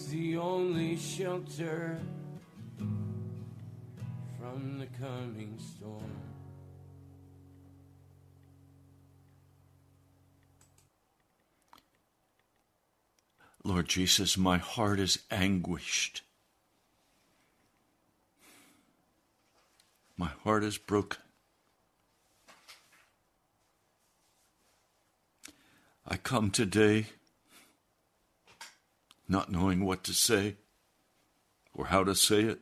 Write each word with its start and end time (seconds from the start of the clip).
He's 0.00 0.08
the 0.08 0.38
only 0.38 0.96
shelter 0.96 1.98
from 4.38 4.78
the 4.78 4.86
coming 4.98 5.58
storm. 5.58 6.16
Lord 13.62 13.88
Jesus, 13.88 14.38
my 14.38 14.56
heart 14.56 14.98
is 15.00 15.18
anguished. 15.30 16.22
My 20.16 20.30
heart 20.44 20.64
is 20.64 20.78
broken. 20.78 21.20
I 26.08 26.16
come 26.16 26.50
today 26.50 27.04
not 29.30 29.50
knowing 29.50 29.84
what 29.84 30.02
to 30.02 30.12
say 30.12 30.56
or 31.72 31.86
how 31.86 32.02
to 32.02 32.16
say 32.16 32.40
it. 32.40 32.58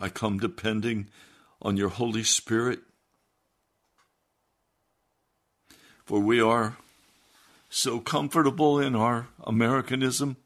I 0.00 0.08
come 0.08 0.38
depending 0.38 1.10
on 1.60 1.76
your 1.76 1.90
Holy 1.90 2.24
Spirit, 2.24 2.80
for 6.04 6.18
we 6.18 6.40
are 6.40 6.78
so 7.68 8.00
comfortable 8.00 8.80
in 8.80 8.96
our 8.96 9.28
Americanism. 9.44 10.36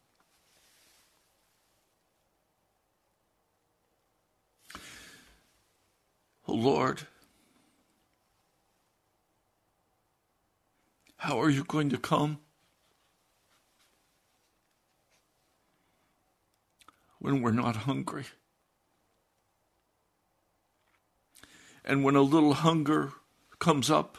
Oh 6.47 6.55
Lord, 6.55 7.03
how 11.19 11.41
are 11.41 11.51
you 11.51 11.63
going 11.63 11.91
to 11.91 11.99
come? 11.99 12.39
When 17.19 17.43
we're 17.43 17.51
not 17.51 17.77
hungry. 17.77 18.27
And 21.85 22.05
when 22.05 22.17
a 22.17 22.23
little 22.23 22.53
hunger 22.53 23.13
comes 23.59 23.91
up, 23.91 24.19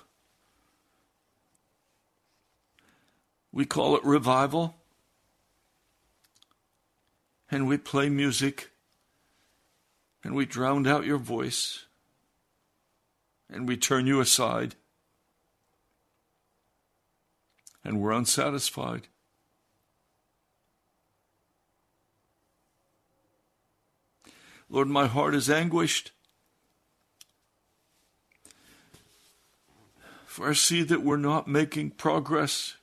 we 3.51 3.66
call 3.66 3.96
it 3.96 4.04
revival. 4.04 4.75
And 7.51 7.68
we 7.68 7.78
play 7.78 8.10
music. 8.10 8.72
And 10.24 10.36
we 10.36 10.46
drown 10.46 10.86
out 10.88 11.06
your 11.06 11.18
voice. 11.18 11.86
And 13.50 13.68
we 13.68 13.78
turn 13.78 14.06
you 14.07 14.19
aside. 14.19 14.75
And 17.84 18.01
we're 18.01 18.12
unsatisfied. 18.12 19.07
Lord, 24.69 24.88
my 24.88 25.07
heart 25.07 25.33
is 25.33 25.50
anguished. 25.50 26.12
For 30.27 30.50
I 30.50 30.54
see 30.54 30.83
that 30.83 31.04
we're 31.04 31.18
not 31.18 31.48
making 31.48 31.92
progress. 31.92 32.75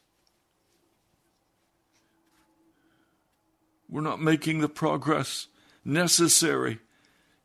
We're 3.89 4.01
not 4.01 4.21
making 4.21 4.61
the 4.61 4.69
progress 4.69 5.47
necessary 5.85 6.81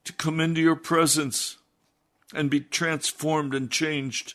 to 0.03 0.13
come 0.13 0.39
into 0.39 0.59
your 0.59 0.75
presence 0.75 1.57
and 2.33 2.49
be 2.49 2.61
transformed 2.61 3.53
and 3.53 3.69
changed. 3.69 4.33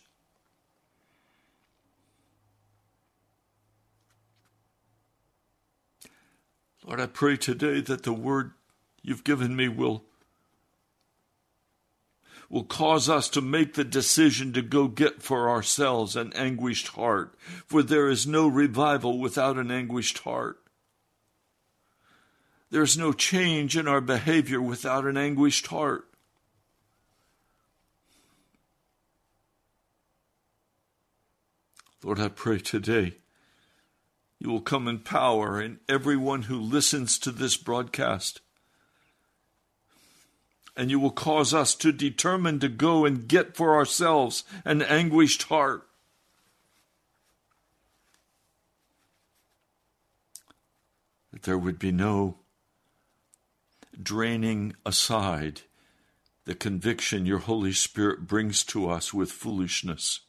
Lord, 6.87 7.01
I 7.01 7.07
pray 7.07 7.37
today 7.37 7.81
that 7.81 8.05
the 8.05 8.13
word 8.13 8.53
you've 9.07 9.25
given 9.25 9.57
me 9.57 9.69
will 9.69 10.05
will 12.49 12.65
cause 12.65 13.09
us 13.09 13.29
to 13.29 13.41
make 13.41 13.75
the 13.75 13.85
decision 13.85 14.53
to 14.53 14.63
go 14.63 14.87
get 14.87 15.21
for 15.21 15.49
ourselves 15.49 16.15
an 16.15 16.33
anguished 16.35 16.89
heart, 16.89 17.35
for 17.67 17.83
there 17.83 18.09
is 18.09 18.25
no 18.25 18.47
revival 18.47 19.19
without 19.19 19.57
an 19.57 19.69
anguished 19.69 20.19
heart. 20.19 20.61
There's 22.71 22.97
no 22.97 23.13
change 23.13 23.77
in 23.77 23.89
our 23.89 24.01
behavior 24.01 24.63
without 24.63 25.07
an 25.07 25.17
anguished 25.17 25.67
heart. 25.69 26.05
Lord, 32.05 32.21
I 32.21 32.29
pray 32.29 32.61
today 32.61 33.17
you 34.39 34.51
will 34.51 34.61
come 34.61 34.87
in 34.87 35.01
power 35.01 35.61
in 35.61 35.81
everyone 35.89 36.43
who 36.43 36.61
listens 36.61 37.19
to 37.19 37.33
this 37.33 37.57
broadcast 37.57 38.41
and 40.77 40.91
you 40.91 41.01
will 41.01 41.11
cause 41.11 41.55
us 41.55 41.75
to 41.77 41.93
determine 41.93 42.61
to 42.61 42.69
go 42.69 43.05
and 43.05 43.27
get 43.27 43.57
for 43.57 43.75
ourselves 43.75 44.45
an 44.65 44.83
anguished 44.83 45.45
heart. 45.45 45.87
That 51.33 51.43
there 51.43 51.59
would 51.59 51.79
be 51.79 51.93
no 51.93 52.39
draining 54.01 54.75
aside 54.85 55.63
the 56.45 56.55
conviction 56.55 57.27
your 57.27 57.39
Holy 57.39 57.73
Spirit 57.73 58.27
brings 58.27 58.63
to 58.65 58.89
us 58.89 59.13
with 59.13 59.33
foolishness. 59.33 60.21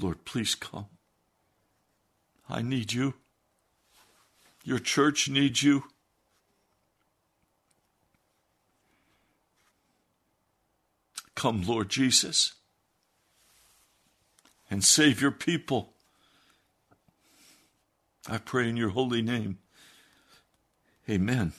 Lord, 0.00 0.24
please 0.24 0.54
come. 0.54 0.86
I 2.48 2.62
need 2.62 2.92
you. 2.92 3.14
Your 4.64 4.78
church 4.78 5.28
needs 5.28 5.62
you. 5.62 5.84
Come, 11.36 11.62
Lord 11.62 11.90
Jesus, 11.90 12.54
and 14.70 14.82
save 14.82 15.20
your 15.20 15.30
people. 15.30 15.92
I 18.28 18.38
pray 18.38 18.68
in 18.68 18.76
your 18.76 18.88
holy 18.88 19.22
name. 19.22 19.58
Amen. 21.08 21.52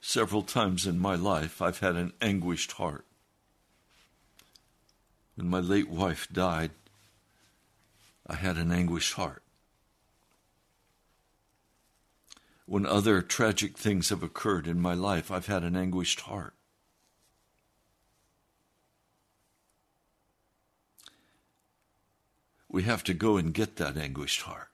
Several 0.00 0.42
times 0.42 0.86
in 0.86 0.98
my 0.98 1.16
life, 1.16 1.60
I've 1.60 1.80
had 1.80 1.96
an 1.96 2.12
anguished 2.20 2.72
heart. 2.72 3.04
When 5.34 5.48
my 5.48 5.60
late 5.60 5.90
wife 5.90 6.28
died, 6.32 6.70
I 8.26 8.36
had 8.36 8.56
an 8.56 8.70
anguished 8.70 9.14
heart. 9.14 9.41
When 12.66 12.86
other 12.86 13.22
tragic 13.22 13.76
things 13.76 14.08
have 14.10 14.22
occurred 14.22 14.66
in 14.66 14.80
my 14.80 14.94
life, 14.94 15.30
I've 15.30 15.46
had 15.46 15.64
an 15.64 15.76
anguished 15.76 16.20
heart. 16.22 16.54
We 22.68 22.84
have 22.84 23.04
to 23.04 23.14
go 23.14 23.36
and 23.36 23.52
get 23.52 23.76
that 23.76 23.96
anguished 23.96 24.42
heart. 24.42 24.68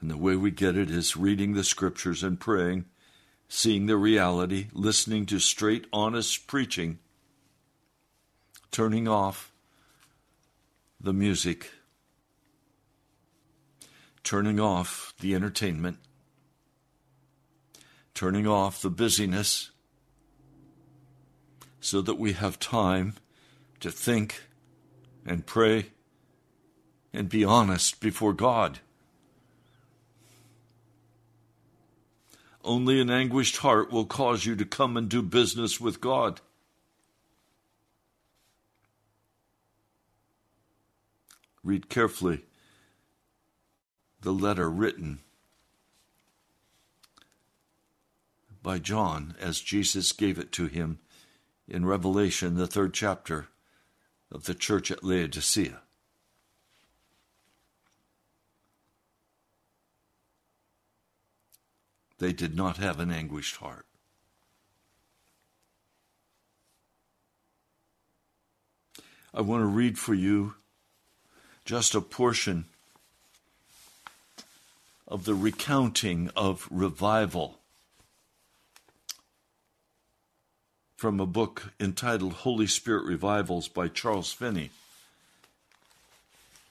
And 0.00 0.10
the 0.10 0.16
way 0.16 0.34
we 0.34 0.50
get 0.50 0.76
it 0.76 0.90
is 0.90 1.16
reading 1.16 1.52
the 1.52 1.62
scriptures 1.62 2.22
and 2.22 2.40
praying, 2.40 2.86
seeing 3.48 3.86
the 3.86 3.96
reality, 3.96 4.68
listening 4.72 5.26
to 5.26 5.38
straight, 5.38 5.86
honest 5.92 6.46
preaching, 6.46 6.98
turning 8.70 9.06
off 9.06 9.52
the 10.98 11.12
music 11.12 11.70
turning 14.24 14.60
off 14.60 15.14
the 15.20 15.34
entertainment, 15.34 15.98
turning 18.14 18.46
off 18.46 18.82
the 18.82 18.90
busyness, 18.90 19.70
so 21.80 22.00
that 22.00 22.18
we 22.18 22.32
have 22.32 22.58
time 22.58 23.14
to 23.80 23.90
think 23.90 24.44
and 25.26 25.46
pray 25.46 25.86
and 27.12 27.28
be 27.28 27.44
honest 27.44 28.00
before 28.00 28.32
God. 28.32 28.78
Only 32.64 33.00
an 33.00 33.10
anguished 33.10 33.58
heart 33.58 33.90
will 33.90 34.04
cause 34.04 34.46
you 34.46 34.54
to 34.54 34.64
come 34.64 34.96
and 34.96 35.08
do 35.08 35.20
business 35.20 35.80
with 35.80 36.00
God. 36.00 36.40
Read 41.64 41.88
carefully 41.88 42.44
the 44.22 44.32
letter 44.32 44.70
written 44.70 45.18
by 48.62 48.78
John 48.78 49.34
as 49.40 49.60
Jesus 49.60 50.12
gave 50.12 50.38
it 50.38 50.52
to 50.52 50.66
him 50.66 51.00
in 51.68 51.84
Revelation, 51.84 52.54
the 52.54 52.68
third 52.68 52.94
chapter 52.94 53.48
of 54.30 54.44
the 54.44 54.54
church 54.54 54.90
at 54.90 55.02
Laodicea. 55.02 55.80
They 62.18 62.32
did 62.32 62.54
not 62.54 62.76
have 62.76 63.00
an 63.00 63.10
anguished 63.10 63.56
heart. 63.56 63.86
I 69.34 69.40
want 69.40 69.62
to 69.62 69.66
read 69.66 69.98
for 69.98 70.14
you 70.14 70.54
just 71.64 71.96
a 71.96 72.00
portion 72.00 72.66
of 75.12 75.26
the 75.26 75.34
recounting 75.34 76.30
of 76.34 76.66
revival 76.70 77.58
from 80.96 81.20
a 81.20 81.26
book 81.26 81.74
entitled 81.78 82.32
Holy 82.32 82.66
Spirit 82.66 83.04
Revivals 83.04 83.68
by 83.68 83.88
Charles 83.88 84.32
Finney. 84.32 84.70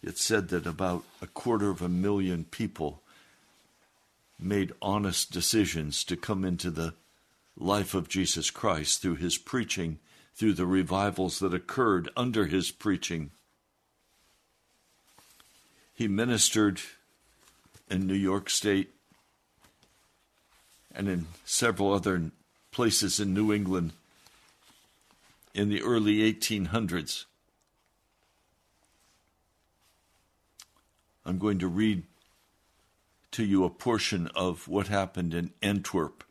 It 0.02 0.18
said 0.18 0.50
that 0.50 0.66
about 0.66 1.04
a 1.22 1.28
quarter 1.28 1.70
of 1.70 1.84
a 1.84 1.88
million 1.88 2.46
people 2.46 3.04
made 4.40 4.74
honest 4.82 5.32
decisions 5.32 6.04
to 6.06 6.18
come 6.18 6.44
into 6.44 6.72
the 6.72 6.96
life 7.56 7.94
of 7.94 8.10
Jesus 8.10 8.50
Christ 8.50 9.04
through 9.04 9.18
his 9.18 9.38
preaching, 9.38 10.00
through 10.34 10.54
the 10.54 10.66
revivals 10.66 11.38
that 11.38 11.54
occurred 11.54 12.10
under 12.18 12.48
his 12.48 12.72
preaching. 12.72 13.30
He 15.94 16.08
ministered 16.08 16.82
in 17.92 18.08
New 18.08 18.16
York 18.16 18.50
State 18.50 18.90
and 20.96 21.10
in 21.10 21.28
several 21.44 21.94
other 21.94 22.32
places 22.72 23.20
in 23.20 23.34
New 23.34 23.52
England 23.52 23.92
in 25.54 25.68
the 25.68 25.82
early 25.82 26.20
1800s. 26.34 27.26
I'm 31.26 31.38
going 31.38 31.60
to 31.60 31.68
read 31.68 32.04
to 33.32 33.44
you 33.44 33.66
a 33.66 33.70
portion 33.70 34.28
of 34.36 34.70
what 34.70 34.88
happened 34.88 35.34
in 35.34 35.52
Antwerp. 35.62 36.24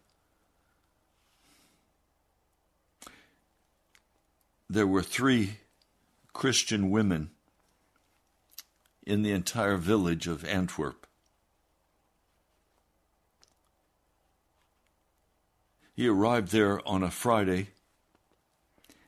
There 4.68 4.86
were 4.86 5.02
three 5.02 5.58
Christian 6.32 6.90
women 6.90 7.30
in 9.06 9.22
the 9.22 9.32
entire 9.32 9.76
village 9.76 10.26
of 10.26 10.44
Antwerp. 10.44 11.06
He 15.94 16.08
arrived 16.08 16.52
there 16.52 16.86
on 16.88 17.02
a 17.02 17.10
Friday 17.10 17.68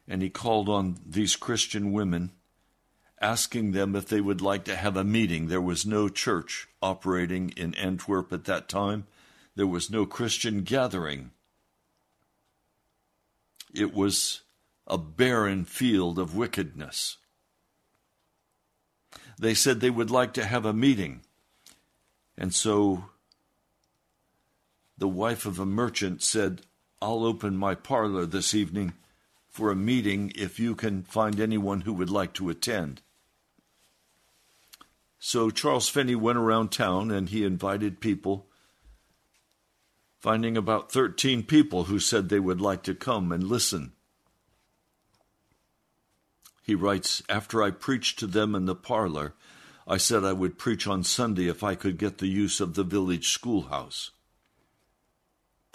and 0.09 0.21
he 0.21 0.31
called 0.31 0.69
on 0.69 0.99
these 1.07 1.37
Christian 1.37 1.93
women, 1.93 2.33
asking 3.21 3.73
them 3.73 3.95
if 3.95 4.09
they 4.09 4.21
would 4.21 4.41
like 4.41 4.65
to 4.65 4.77
have 4.77 4.97
a 4.97 5.05
meeting. 5.05 5.47
There 5.47 5.61
was 5.61 5.87
no 5.87 6.09
church 6.09 6.69
operating 6.83 7.51
in 7.51 7.75
Antwerp 7.75 8.33
at 8.33 8.45
that 8.45 8.69
time, 8.69 9.07
there 9.55 9.67
was 9.67 9.91
no 9.91 10.07
Christian 10.07 10.63
gathering. 10.63 11.31
It 13.75 13.95
was 13.95 14.43
a 14.87 14.99
barren 14.99 15.65
field 15.65 16.19
of 16.19 16.37
wickedness. 16.37 17.19
They 19.39 19.55
said 19.55 19.81
they 19.81 19.91
would 19.91 20.11
like 20.11 20.35
to 20.35 20.45
have 20.45 20.67
a 20.67 20.73
meeting. 20.73 21.23
And 22.37 22.55
so 22.55 23.05
the 24.99 25.09
wife 25.09 25.47
of 25.47 25.59
a 25.59 25.67
merchant 25.67 26.23
said, 26.23 26.63
I'll 27.03 27.25
open 27.25 27.57
my 27.57 27.75
parlor 27.75 28.27
this 28.27 28.55
evening 28.55 28.93
for 29.49 29.73
a 29.73 29.77
meeting 29.77 30.33
if 30.37 30.61
you 30.61 30.77
can 30.77 31.03
find 31.03 31.41
anyone 31.41 31.81
who 31.81 31.93
would 31.95 32.11
like 32.11 32.33
to 32.35 32.49
attend. 32.49 33.03
So 35.19 35.51
Charles 35.51 35.89
Finney 35.89 36.15
went 36.15 36.39
around 36.39 36.71
town 36.71 37.11
and 37.11 37.29
he 37.29 37.45
invited 37.45 38.01
people, 38.01 38.47
finding 40.21 40.57
about 40.57 40.93
13 40.93 41.43
people 41.43 41.85
who 41.85 41.99
said 41.99 42.29
they 42.29 42.39
would 42.39 42.61
like 42.61 42.85
to 42.85 42.95
come 42.95 43.33
and 43.33 43.43
listen. 43.43 43.95
He 46.63 46.77
writes, 46.77 47.21
After 47.29 47.65
I 47.65 47.73
preached 47.73 48.21
to 48.21 48.29
them 48.29 48.55
in 48.55 48.67
the 48.67 48.77
parlor, 48.77 49.35
I 49.89 49.97
said 49.97 50.25
I 50.25 50.35
would 50.35 50.57
preach 50.57 50.87
on 50.87 51.03
Sunday 51.03 51.49
if 51.49 51.65
I 51.65 51.75
could 51.75 51.99
get 51.99 52.19
the 52.19 52.29
use 52.29 52.61
of 52.61 52.75
the 52.75 52.85
village 52.85 53.31
schoolhouse. 53.31 54.13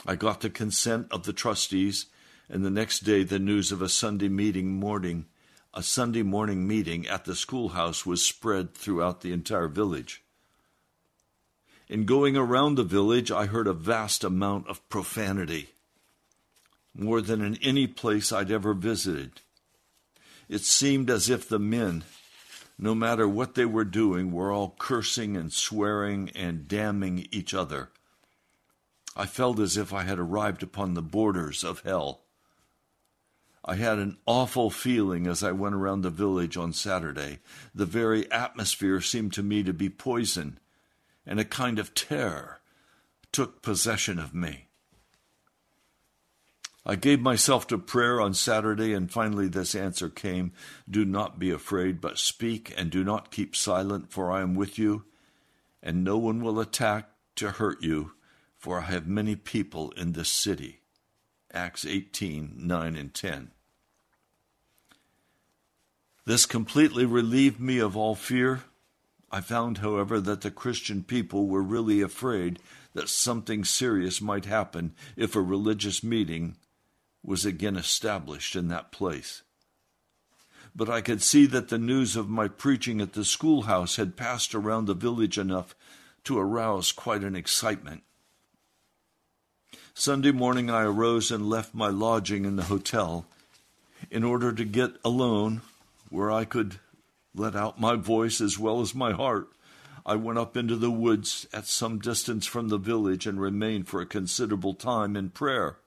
I 0.05 0.15
got 0.15 0.41
the 0.41 0.49
consent 0.49 1.07
of 1.11 1.23
the 1.23 1.33
trustees 1.33 2.05
and 2.49 2.63
the 2.63 2.69
next 2.69 2.99
day 2.99 3.23
the 3.23 3.39
news 3.39 3.71
of 3.71 3.81
a 3.81 3.89
Sunday 3.89 4.29
meeting 4.29 4.79
morning, 4.79 5.25
a 5.73 5.83
Sunday 5.83 6.23
morning 6.23 6.67
meeting 6.67 7.07
at 7.07 7.25
the 7.25 7.35
schoolhouse 7.35 8.05
was 8.05 8.23
spread 8.23 8.73
throughout 8.73 9.21
the 9.21 9.33
entire 9.33 9.67
village. 9.67 10.23
In 11.89 12.05
going 12.05 12.35
around 12.35 12.75
the 12.75 12.83
village, 12.83 13.31
I 13.31 13.45
heard 13.45 13.67
a 13.67 13.73
vast 13.73 14.23
amount 14.23 14.67
of 14.67 14.87
profanity, 14.89 15.69
more 16.93 17.21
than 17.21 17.41
in 17.41 17.57
any 17.57 17.87
place 17.87 18.31
I'd 18.31 18.51
ever 18.51 18.73
visited. 18.73 19.41
It 20.49 20.61
seemed 20.61 21.09
as 21.09 21.29
if 21.29 21.47
the 21.47 21.59
men, 21.59 22.03
no 22.77 22.93
matter 22.93 23.27
what 23.27 23.55
they 23.55 23.65
were 23.65 23.85
doing, 23.85 24.31
were 24.31 24.51
all 24.51 24.75
cursing 24.77 25.35
and 25.35 25.51
swearing 25.51 26.29
and 26.35 26.67
damning 26.67 27.27
each 27.31 27.53
other. 27.53 27.89
I 29.19 29.25
felt 29.25 29.59
as 29.59 29.77
if 29.77 29.91
I 29.91 30.03
had 30.03 30.19
arrived 30.19 30.61
upon 30.61 30.93
the 30.93 31.01
borders 31.01 31.63
of 31.63 31.81
hell. 31.81 32.21
I 33.65 33.75
had 33.75 33.97
an 33.97 34.17
awful 34.27 34.69
feeling 34.69 35.25
as 35.25 35.41
I 35.41 35.51
went 35.53 35.73
around 35.73 36.01
the 36.01 36.11
village 36.11 36.55
on 36.55 36.71
Saturday. 36.71 37.39
The 37.73 37.87
very 37.87 38.31
atmosphere 38.31 39.01
seemed 39.01 39.33
to 39.33 39.41
me 39.41 39.63
to 39.63 39.73
be 39.73 39.89
poison, 39.89 40.59
and 41.25 41.39
a 41.39 41.45
kind 41.45 41.79
of 41.79 41.95
terror 41.95 42.61
took 43.31 43.63
possession 43.63 44.19
of 44.19 44.35
me. 44.35 44.67
I 46.85 46.95
gave 46.95 47.19
myself 47.19 47.65
to 47.67 47.79
prayer 47.79 48.21
on 48.21 48.35
Saturday, 48.35 48.93
and 48.93 49.11
finally 49.11 49.47
this 49.47 49.73
answer 49.73 50.09
came 50.09 50.53
Do 50.89 51.03
not 51.03 51.39
be 51.39 51.49
afraid, 51.49 51.99
but 51.99 52.19
speak, 52.19 52.71
and 52.77 52.91
do 52.91 53.03
not 53.03 53.31
keep 53.31 53.55
silent, 53.55 54.11
for 54.11 54.31
I 54.31 54.41
am 54.41 54.53
with 54.53 54.77
you, 54.77 55.05
and 55.81 56.03
no 56.03 56.19
one 56.19 56.41
will 56.41 56.59
attack 56.59 57.09
to 57.37 57.51
hurt 57.51 57.83
you, 57.83 58.13
for 58.67 58.81
I 58.81 58.91
have 58.91 59.07
many 59.07 59.37
people 59.37 59.91
in 59.91 60.11
this 60.11 60.27
city. 60.27 60.81
Acts 61.53 61.85
18 61.85 62.55
9 62.57 62.95
and 62.97 63.13
10. 63.13 63.51
This 66.25 66.45
completely 66.45 67.05
relieved 67.05 67.61
me 67.61 67.77
of 67.77 67.95
all 67.95 68.13
fear. 68.13 68.63
I 69.31 69.39
found, 69.39 69.77
however, 69.77 70.19
that 70.19 70.41
the 70.41 70.51
Christian 70.51 71.01
people 71.01 71.47
were 71.47 71.61
really 71.61 72.01
afraid 72.01 72.59
that 72.93 73.07
something 73.07 73.63
serious 73.63 74.19
might 74.19 74.43
happen 74.43 74.93
if 75.15 75.33
a 75.33 75.41
religious 75.41 76.03
meeting 76.03 76.57
was 77.23 77.45
again 77.45 77.77
established 77.77 78.53
in 78.53 78.67
that 78.67 78.91
place. 78.91 79.43
But 80.75 80.89
I 80.89 80.99
could 80.99 81.21
see 81.21 81.45
that 81.45 81.69
the 81.69 81.77
news 81.77 82.17
of 82.17 82.27
my 82.27 82.49
preaching 82.49 82.99
at 82.99 83.13
the 83.13 83.23
schoolhouse 83.23 83.95
had 83.95 84.17
passed 84.17 84.53
around 84.53 84.87
the 84.87 84.93
village 84.93 85.37
enough 85.37 85.73
to 86.25 86.37
arouse 86.37 86.91
quite 86.91 87.23
an 87.23 87.33
excitement. 87.33 88.03
Sunday 89.99 90.31
morning 90.31 90.69
I 90.69 90.83
arose 90.83 91.31
and 91.31 91.49
left 91.49 91.73
my 91.73 91.87
lodging 91.87 92.45
in 92.45 92.55
the 92.55 92.65
hotel 92.65 93.25
in 94.11 94.23
order 94.23 94.53
to 94.53 94.63
get 94.63 94.91
alone 95.03 95.63
where 96.11 96.29
I 96.29 96.45
could 96.45 96.75
let 97.33 97.55
out 97.55 97.81
my 97.81 97.95
voice 97.95 98.39
as 98.39 98.59
well 98.59 98.79
as 98.79 98.93
my 98.93 99.11
heart. 99.11 99.47
I 100.05 100.15
went 100.15 100.37
up 100.37 100.55
into 100.55 100.75
the 100.75 100.91
woods 100.91 101.47
at 101.51 101.65
some 101.65 101.97
distance 101.97 102.45
from 102.45 102.69
the 102.69 102.77
village 102.77 103.25
and 103.25 103.41
remained 103.41 103.87
for 103.87 103.99
a 103.99 104.05
considerable 104.05 104.75
time 104.75 105.15
in 105.15 105.31
prayer. 105.31 105.77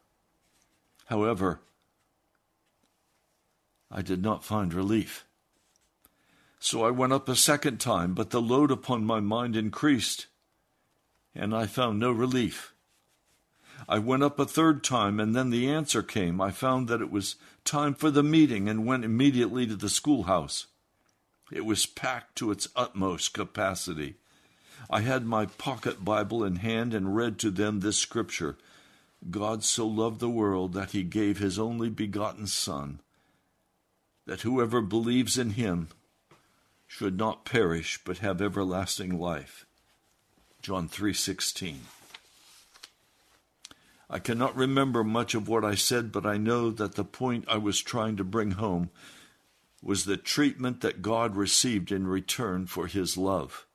However, 1.07 1.61
I 3.93 4.02
did 4.02 4.25
not 4.25 4.45
find 4.45 4.75
relief. 4.75 5.25
So 6.59 6.83
I 6.83 6.90
went 6.90 7.12
up 7.12 7.29
a 7.29 7.37
second 7.37 7.79
time, 7.79 8.14
but 8.14 8.31
the 8.31 8.43
load 8.43 8.73
upon 8.73 9.05
my 9.05 9.21
mind 9.21 9.55
increased, 9.55 10.26
and 11.33 11.55
I 11.55 11.67
found 11.67 12.00
no 12.00 12.11
relief. 12.11 12.70
I 13.89 13.99
went 13.99 14.23
up 14.23 14.39
a 14.39 14.45
third 14.45 14.85
time, 14.85 15.19
and 15.19 15.35
then 15.35 15.51
the 15.51 15.69
answer 15.69 16.03
came. 16.03 16.41
I 16.41 16.51
found 16.51 16.89
that 16.89 17.01
it 17.01 17.11
was 17.11 17.37
time 17.65 17.95
for 17.95 18.11
the 18.11 18.23
meeting 18.23 18.69
and 18.69 18.87
went 18.87 19.05
immediately 19.05 19.67
to 19.67 19.77
the 19.77 19.89
schoolhouse. 19.89 20.67
It 21.51 21.65
was 21.65 21.87
packed 21.87 22.37
to 22.37 22.51
its 22.51 22.69
utmost 22.77 23.35
capacity. 23.35 24.17
I 24.89 25.01
had 25.01 25.27
my 25.27 25.47
pocket 25.47 26.05
Bible 26.05 26.45
in 26.45 26.57
hand 26.57 26.95
and 26.95 27.17
read 27.17 27.39
to 27.41 27.51
them 27.51 27.81
this 27.81 27.99
scripture 27.99 28.57
God 29.29 29.63
so 29.63 29.87
loved 29.87 30.21
the 30.21 30.31
world 30.31 30.73
that 30.73 30.93
he 30.93 31.03
gave 31.03 31.39
his 31.39 31.59
only 31.59 31.91
begotten 31.91 32.47
Son, 32.47 33.01
that 34.27 34.41
whoever 34.41 34.81
believes 34.81 35.37
in 35.37 35.51
him 35.51 35.89
should 36.87 37.19
not 37.19 37.45
perish 37.45 38.01
but 38.05 38.19
have 38.19 38.41
everlasting 38.41 39.19
life. 39.19 39.67
John 40.63 40.89
3:16. 40.89 41.81
I 44.12 44.19
cannot 44.19 44.57
remember 44.57 45.05
much 45.05 45.37
of 45.37 45.49
what 45.49 45.64
I 45.64 45.76
said, 45.76 46.11
but 46.11 46.26
I 46.26 46.37
know 46.37 46.71
that 46.73 46.97
the 46.97 47.05
point 47.05 47.45
I 47.47 47.59
was 47.59 47.81
trying 47.81 48.17
to 48.17 48.25
bring 48.25 48.52
home 48.52 48.90
was 49.81 50.05
the 50.05 50.17
treatment 50.17 50.81
that 50.81 51.00
God 51.00 51.37
received 51.37 51.93
in 51.93 52.09
return 52.09 52.67
for 52.67 52.88
his 52.88 53.17
love. 53.17 53.67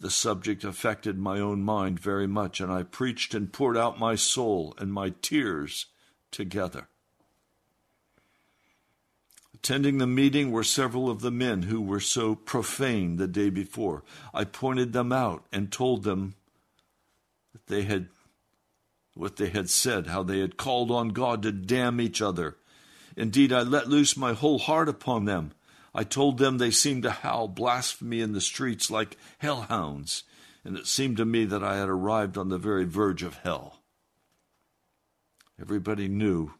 The 0.00 0.10
subject 0.10 0.64
affected 0.64 1.16
my 1.16 1.38
own 1.38 1.62
mind 1.62 2.00
very 2.00 2.26
much, 2.26 2.60
and 2.60 2.72
I 2.72 2.82
preached 2.82 3.34
and 3.34 3.52
poured 3.52 3.76
out 3.76 4.00
my 4.00 4.16
soul 4.16 4.74
and 4.78 4.92
my 4.92 5.14
tears 5.22 5.86
together. 6.32 6.88
Attending 9.54 9.98
the 9.98 10.06
meeting 10.06 10.50
were 10.50 10.64
several 10.64 11.08
of 11.08 11.20
the 11.20 11.32
men 11.32 11.62
who 11.62 11.80
were 11.80 12.00
so 12.00 12.34
profane 12.34 13.16
the 13.16 13.26
day 13.28 13.50
before. 13.50 14.04
I 14.34 14.44
pointed 14.44 14.92
them 14.92 15.12
out 15.12 15.46
and 15.52 15.70
told 15.70 16.02
them 16.02 16.34
that 17.52 17.66
they 17.66 17.82
had 17.82 18.08
what 19.18 19.34
they 19.34 19.48
had 19.48 19.68
said, 19.68 20.06
how 20.06 20.22
they 20.22 20.38
had 20.38 20.56
called 20.56 20.92
on 20.92 21.08
God 21.08 21.42
to 21.42 21.50
damn 21.50 22.00
each 22.00 22.22
other. 22.22 22.56
Indeed, 23.16 23.52
I 23.52 23.62
let 23.62 23.88
loose 23.88 24.16
my 24.16 24.32
whole 24.32 24.60
heart 24.60 24.88
upon 24.88 25.24
them. 25.24 25.50
I 25.92 26.04
told 26.04 26.38
them 26.38 26.58
they 26.58 26.70
seemed 26.70 27.02
to 27.02 27.10
howl 27.10 27.48
blasphemy 27.48 28.20
in 28.20 28.32
the 28.32 28.40
streets 28.40 28.92
like 28.92 29.16
hellhounds, 29.38 30.22
and 30.64 30.76
it 30.76 30.86
seemed 30.86 31.16
to 31.16 31.24
me 31.24 31.44
that 31.46 31.64
I 31.64 31.78
had 31.78 31.88
arrived 31.88 32.38
on 32.38 32.48
the 32.48 32.58
very 32.58 32.84
verge 32.84 33.24
of 33.24 33.38
hell. 33.38 33.80
Everybody 35.60 36.06
knew 36.06 36.52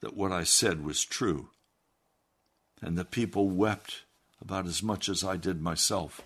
that 0.00 0.16
what 0.16 0.30
I 0.30 0.44
said 0.44 0.84
was 0.84 1.04
true, 1.04 1.48
and 2.80 2.96
the 2.96 3.04
people 3.04 3.50
wept 3.50 4.04
about 4.40 4.66
as 4.66 4.80
much 4.80 5.08
as 5.08 5.24
I 5.24 5.36
did 5.36 5.60
myself. 5.60 6.20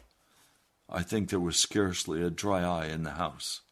I 0.91 1.03
think 1.03 1.31
there 1.31 1.41
was 1.41 1.57
scarcely 1.57 2.23
a 2.23 2.29
dry 2.29 2.63
eye 2.63 2.89
in 2.89 3.05
the 3.05 3.13
house. 3.13 3.63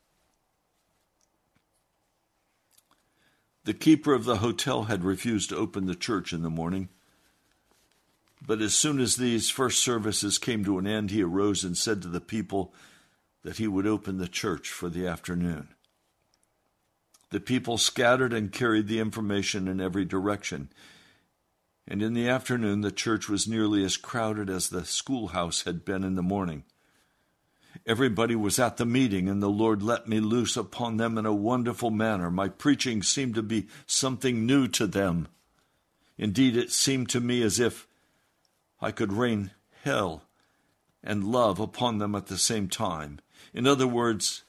The 3.64 3.74
keeper 3.74 4.12
of 4.12 4.24
the 4.24 4.38
hotel 4.38 4.84
had 4.84 5.04
refused 5.04 5.50
to 5.50 5.56
open 5.56 5.86
the 5.86 5.94
church 5.94 6.32
in 6.32 6.42
the 6.42 6.50
morning. 6.50 6.88
But 8.44 8.60
as 8.60 8.74
soon 8.74 8.98
as 8.98 9.16
these 9.16 9.50
first 9.50 9.80
services 9.80 10.38
came 10.38 10.64
to 10.64 10.78
an 10.78 10.86
end, 10.86 11.10
he 11.10 11.22
arose 11.22 11.62
and 11.62 11.76
said 11.76 12.02
to 12.02 12.08
the 12.08 12.20
people 12.20 12.74
that 13.44 13.58
he 13.58 13.68
would 13.68 13.86
open 13.86 14.18
the 14.18 14.28
church 14.28 14.68
for 14.68 14.88
the 14.88 15.06
afternoon. 15.06 15.68
The 17.30 17.40
people 17.40 17.78
scattered 17.78 18.32
and 18.32 18.52
carried 18.52 18.88
the 18.88 18.98
information 18.98 19.68
in 19.68 19.80
every 19.80 20.04
direction. 20.04 20.70
And 21.86 22.02
in 22.02 22.14
the 22.14 22.28
afternoon, 22.28 22.80
the 22.80 22.92
church 22.92 23.28
was 23.28 23.48
nearly 23.48 23.84
as 23.84 23.96
crowded 23.96 24.50
as 24.50 24.68
the 24.68 24.84
schoolhouse 24.84 25.62
had 25.62 25.84
been 25.84 26.04
in 26.04 26.16
the 26.16 26.22
morning. 26.22 26.64
Everybody 27.84 28.36
was 28.36 28.58
at 28.58 28.76
the 28.76 28.86
meeting, 28.86 29.28
and 29.28 29.42
the 29.42 29.50
Lord 29.50 29.82
let 29.82 30.06
me 30.06 30.20
loose 30.20 30.56
upon 30.56 30.98
them 30.98 31.18
in 31.18 31.26
a 31.26 31.34
wonderful 31.34 31.90
manner. 31.90 32.30
My 32.30 32.48
preaching 32.48 33.02
seemed 33.02 33.34
to 33.34 33.42
be 33.42 33.66
something 33.86 34.46
new 34.46 34.68
to 34.68 34.86
them. 34.86 35.28
Indeed, 36.16 36.56
it 36.56 36.70
seemed 36.70 37.08
to 37.10 37.20
me 37.20 37.42
as 37.42 37.58
if 37.58 37.88
I 38.80 38.92
could 38.92 39.12
rain 39.12 39.50
hell 39.82 40.22
and 41.02 41.24
love 41.24 41.58
upon 41.58 41.98
them 41.98 42.14
at 42.14 42.26
the 42.26 42.38
same 42.38 42.68
time. 42.68 43.18
In 43.52 43.66
other 43.66 43.88
words, 43.88 44.44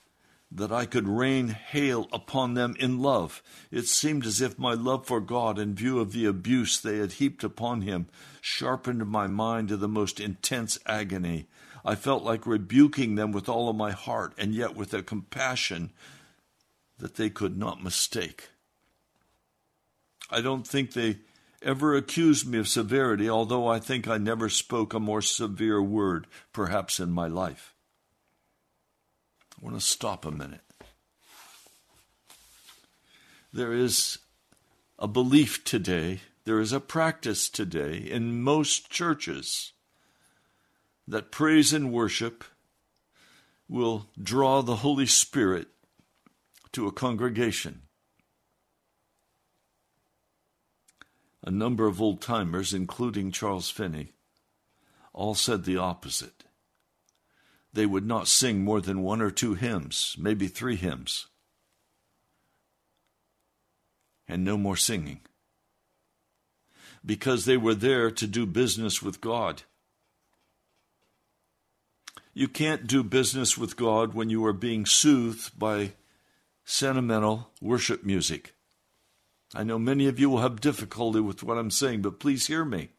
that 0.52 0.72
I 0.72 0.86
could 0.86 1.08
rain 1.08 1.48
hail 1.48 2.08
upon 2.13 2.54
them 2.54 2.75
in 2.80 3.02
love. 3.02 3.42
It 3.72 3.88
seemed 3.88 4.25
as 4.25 4.40
if 4.40 4.60
my 4.60 4.74
love 4.74 5.08
for 5.08 5.20
God, 5.20 5.58
in 5.58 5.74
view 5.74 6.00
of 6.00 6.12
the 6.12 6.25
abuse 6.25 6.80
they 6.80 6.98
had 6.98 7.13
heaped 7.13 7.44
upon 7.44 7.82
him, 7.82 8.08
sharpened 8.40 9.08
my 9.08 9.25
mind 9.25 9.70
to 9.70 9.78
the 9.78 9.88
most 9.88 10.20
intense 10.20 10.78
agony. 10.86 11.48
I 11.86 11.96
felt 11.96 12.24
like 12.24 12.48
rebuking 12.48 13.16
them 13.16 13.32
with 13.32 13.50
all 13.50 13.70
of 13.70 13.75
my 13.75 13.92
heart, 13.92 14.34
and 14.38 14.56
yet 14.56 14.75
with 14.75 14.94
a 14.94 15.04
compassion 15.04 15.92
that 16.98 17.16
they 17.16 17.29
could 17.29 17.57
not 17.57 17.84
mistake. 17.84 18.50
I 20.29 20.42
don't 20.42 20.66
think 20.66 20.94
they 20.94 21.18
ever 21.62 21.96
accused 21.96 22.48
me 22.48 22.57
of 22.57 22.68
severity, 22.68 23.29
although 23.29 23.68
I 23.68 23.79
think 23.79 24.07
I 24.07 24.18
never 24.18 24.50
spoke 24.50 24.94
a 24.94 25.00
more 25.00 25.22
severe 25.22 25.81
word, 25.81 26.27
perhaps 26.53 27.00
in 27.00 27.12
my 27.12 27.27
life. 27.27 27.74
I 29.57 29.66
want 29.66 29.77
to 29.77 29.86
stop 29.86 30.25
a 30.25 30.31
minute. 30.31 30.62
There 33.51 33.74
is 33.74 34.20
a 34.98 35.07
belief 35.07 35.64
today, 35.64 36.22
there 36.46 36.60
is 36.60 36.74
a 36.74 36.79
practice 36.79 37.50
today 37.50 37.98
in 37.98 38.42
most 38.42 38.90
churches 38.90 39.74
that 41.07 41.31
praise 41.31 41.74
and 41.74 41.92
worship 41.92 42.44
will 43.68 44.07
draw 44.22 44.61
the 44.61 44.77
Holy 44.77 45.05
Spirit 45.05 45.68
to 46.72 46.87
a 46.87 46.92
congregation. 46.92 47.81
A 51.44 51.51
number 51.51 51.87
of 51.87 52.01
old 52.01 52.22
timers, 52.22 52.74
including 52.74 53.31
Charles 53.31 53.70
Finney, 53.70 54.13
all 55.11 55.35
said 55.35 55.66
the 55.66 55.77
opposite. 55.77 56.46
They 57.74 57.85
would 57.85 58.05
not 58.05 58.27
sing 58.27 58.63
more 58.63 58.81
than 58.81 59.01
one 59.01 59.22
or 59.22 59.31
two 59.31 59.55
hymns, 59.55 60.16
maybe 60.18 60.48
three 60.48 60.75
hymns, 60.75 61.27
and 64.27 64.44
no 64.44 64.57
more 64.57 64.77
singing, 64.77 65.22
because 67.05 67.46
they 67.46 67.57
were 67.57 67.75
there 67.75 68.09
to 68.11 68.27
do 68.27 68.46
business 68.46 69.01
with 69.01 69.20
God. 69.20 69.63
You 72.33 72.48
can't 72.48 72.87
do 72.87 73.03
business 73.03 73.57
with 73.57 73.77
God 73.77 74.15
when 74.15 74.29
you 74.29 74.43
are 74.46 74.53
being 74.53 74.85
soothed 74.85 75.57
by 75.57 75.93
sentimental 76.65 77.51
worship 77.61 78.03
music. 78.03 78.53
I 79.53 79.63
know 79.63 79.77
many 79.77 80.07
of 80.07 80.19
you 80.19 80.31
will 80.31 80.39
have 80.39 80.59
difficulty 80.59 81.19
with 81.19 81.43
what 81.43 81.59
I'm 81.59 81.69
saying, 81.69 82.01
but 82.01 82.19
please 82.19 82.48
hear 82.48 82.65
me. 82.65 82.89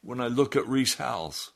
When 0.00 0.20
I 0.20 0.28
look 0.28 0.54
at 0.54 0.68
Rees 0.68 0.94
Howells, 0.94 1.50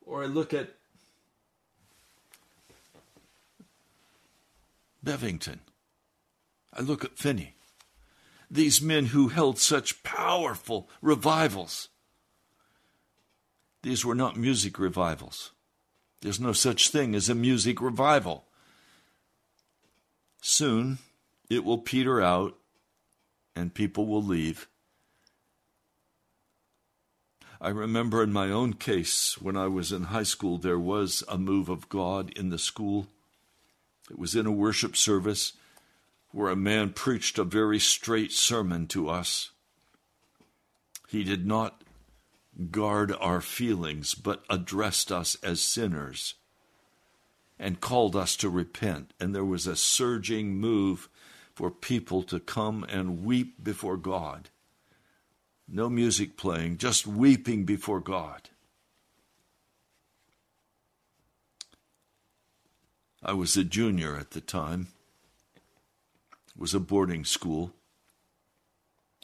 or 0.00 0.22
I 0.22 0.26
look 0.26 0.54
at 0.54 0.70
Bevington, 5.04 5.58
I 6.76 6.82
look 6.82 7.04
at 7.04 7.18
Finney. 7.18 7.54
These 8.50 8.82
men 8.82 9.06
who 9.06 9.28
held 9.28 9.58
such 9.58 10.02
powerful 10.02 10.88
revivals. 11.00 11.88
These 13.82 14.04
were 14.04 14.14
not 14.14 14.36
music 14.36 14.78
revivals. 14.78 15.52
There's 16.20 16.40
no 16.40 16.52
such 16.52 16.90
thing 16.90 17.14
as 17.14 17.28
a 17.28 17.34
music 17.34 17.80
revival. 17.80 18.44
Soon 20.42 20.98
it 21.48 21.64
will 21.64 21.78
peter 21.78 22.20
out 22.20 22.56
and 23.54 23.72
people 23.72 24.06
will 24.06 24.22
leave. 24.22 24.68
I 27.58 27.70
remember 27.70 28.22
in 28.22 28.32
my 28.32 28.50
own 28.50 28.74
case, 28.74 29.40
when 29.40 29.56
I 29.56 29.66
was 29.66 29.92
in 29.92 30.04
high 30.04 30.24
school, 30.24 30.58
there 30.58 30.78
was 30.78 31.24
a 31.26 31.38
move 31.38 31.70
of 31.70 31.88
God 31.88 32.30
in 32.36 32.50
the 32.50 32.58
school. 32.58 33.06
It 34.10 34.18
was 34.18 34.36
in 34.36 34.44
a 34.44 34.52
worship 34.52 34.94
service 34.94 35.54
where 36.36 36.50
a 36.50 36.54
man 36.54 36.90
preached 36.90 37.38
a 37.38 37.44
very 37.44 37.78
straight 37.78 38.30
sermon 38.30 38.86
to 38.86 39.08
us. 39.08 39.52
He 41.08 41.24
did 41.24 41.46
not 41.46 41.82
guard 42.70 43.10
our 43.18 43.40
feelings, 43.40 44.14
but 44.14 44.44
addressed 44.50 45.10
us 45.10 45.38
as 45.42 45.62
sinners 45.62 46.34
and 47.58 47.80
called 47.80 48.14
us 48.14 48.36
to 48.36 48.50
repent. 48.50 49.14
And 49.18 49.34
there 49.34 49.46
was 49.46 49.66
a 49.66 49.74
surging 49.74 50.56
move 50.56 51.08
for 51.54 51.70
people 51.70 52.22
to 52.24 52.38
come 52.38 52.84
and 52.86 53.24
weep 53.24 53.64
before 53.64 53.96
God. 53.96 54.50
No 55.66 55.88
music 55.88 56.36
playing, 56.36 56.76
just 56.76 57.06
weeping 57.06 57.64
before 57.64 58.00
God. 58.00 58.50
I 63.22 63.32
was 63.32 63.56
a 63.56 63.64
junior 63.64 64.18
at 64.18 64.32
the 64.32 64.42
time 64.42 64.88
was 66.56 66.74
a 66.74 66.80
boarding 66.80 67.24
school. 67.24 67.72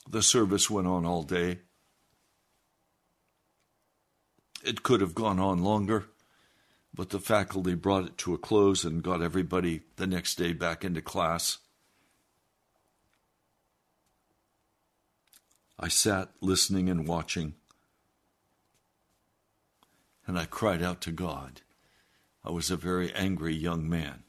The 0.09 0.23
service 0.23 0.69
went 0.69 0.87
on 0.87 1.07
all 1.07 1.23
day. 1.23 1.61
It 4.65 4.83
could 4.83 5.01
have 5.01 5.15
gone 5.15 5.39
on 5.39 5.63
longer, 5.63 6.07
but 6.95 7.11
the 7.11 7.19
faculty 7.19 7.75
brought 7.75 8.05
it 8.05 8.19
to 8.19 8.35
a 8.35 8.39
close 8.39 8.85
and 8.85 9.03
got 9.03 9.23
everybody 9.23 9.83
the 9.97 10.07
next 10.07 10.37
day 10.37 10.53
back 10.53 10.85
into 10.85 11.03
class. 11.03 11.59
I 15.79 15.89
sat 15.89 16.31
listening 16.41 16.89
and 16.89 17.09
watching, 17.09 17.55
and 20.27 20.39
I 20.39 20.45
cried 20.45 20.83
out 20.83 21.01
to 21.03 21.11
God. 21.11 21.63
I 22.45 22.51
was 22.51 22.71
a 22.71 22.77
very 22.77 23.13
angry 23.15 23.55
young 23.55 23.89
man. 23.89 24.23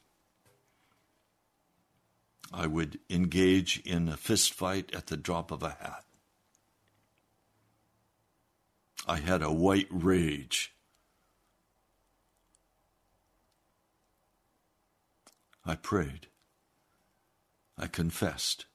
I 2.53 2.67
would 2.67 2.99
engage 3.09 3.81
in 3.83 4.07
a 4.07 4.15
fist 4.15 4.53
fight 4.53 4.93
at 4.93 5.07
the 5.07 5.17
drop 5.17 5.49
of 5.49 5.63
a 5.63 5.71
hat. 5.71 6.05
I 9.07 9.17
had 9.17 9.41
a 9.41 9.51
white 9.51 9.87
rage. 9.89 10.75
I 15.65 15.75
prayed. 15.75 16.27
I 17.75 17.87
confessed. 17.87 18.65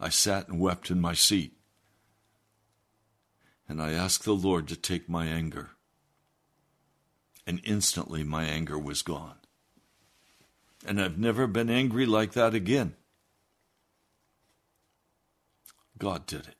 I 0.00 0.08
sat 0.08 0.48
and 0.48 0.58
wept 0.58 0.90
in 0.90 1.02
my 1.02 1.12
seat. 1.12 1.52
And 3.68 3.80
I 3.80 3.92
asked 3.92 4.24
the 4.24 4.32
Lord 4.32 4.68
to 4.68 4.76
take 4.76 5.06
my 5.06 5.26
anger. 5.26 5.72
And 7.46 7.60
instantly 7.64 8.24
my 8.24 8.44
anger 8.44 8.78
was 8.78 9.02
gone. 9.02 9.41
And 10.86 11.00
I've 11.00 11.18
never 11.18 11.46
been 11.46 11.70
angry 11.70 12.06
like 12.06 12.32
that 12.32 12.54
again. 12.54 12.94
God 15.98 16.26
did 16.26 16.40
it. 16.40 16.56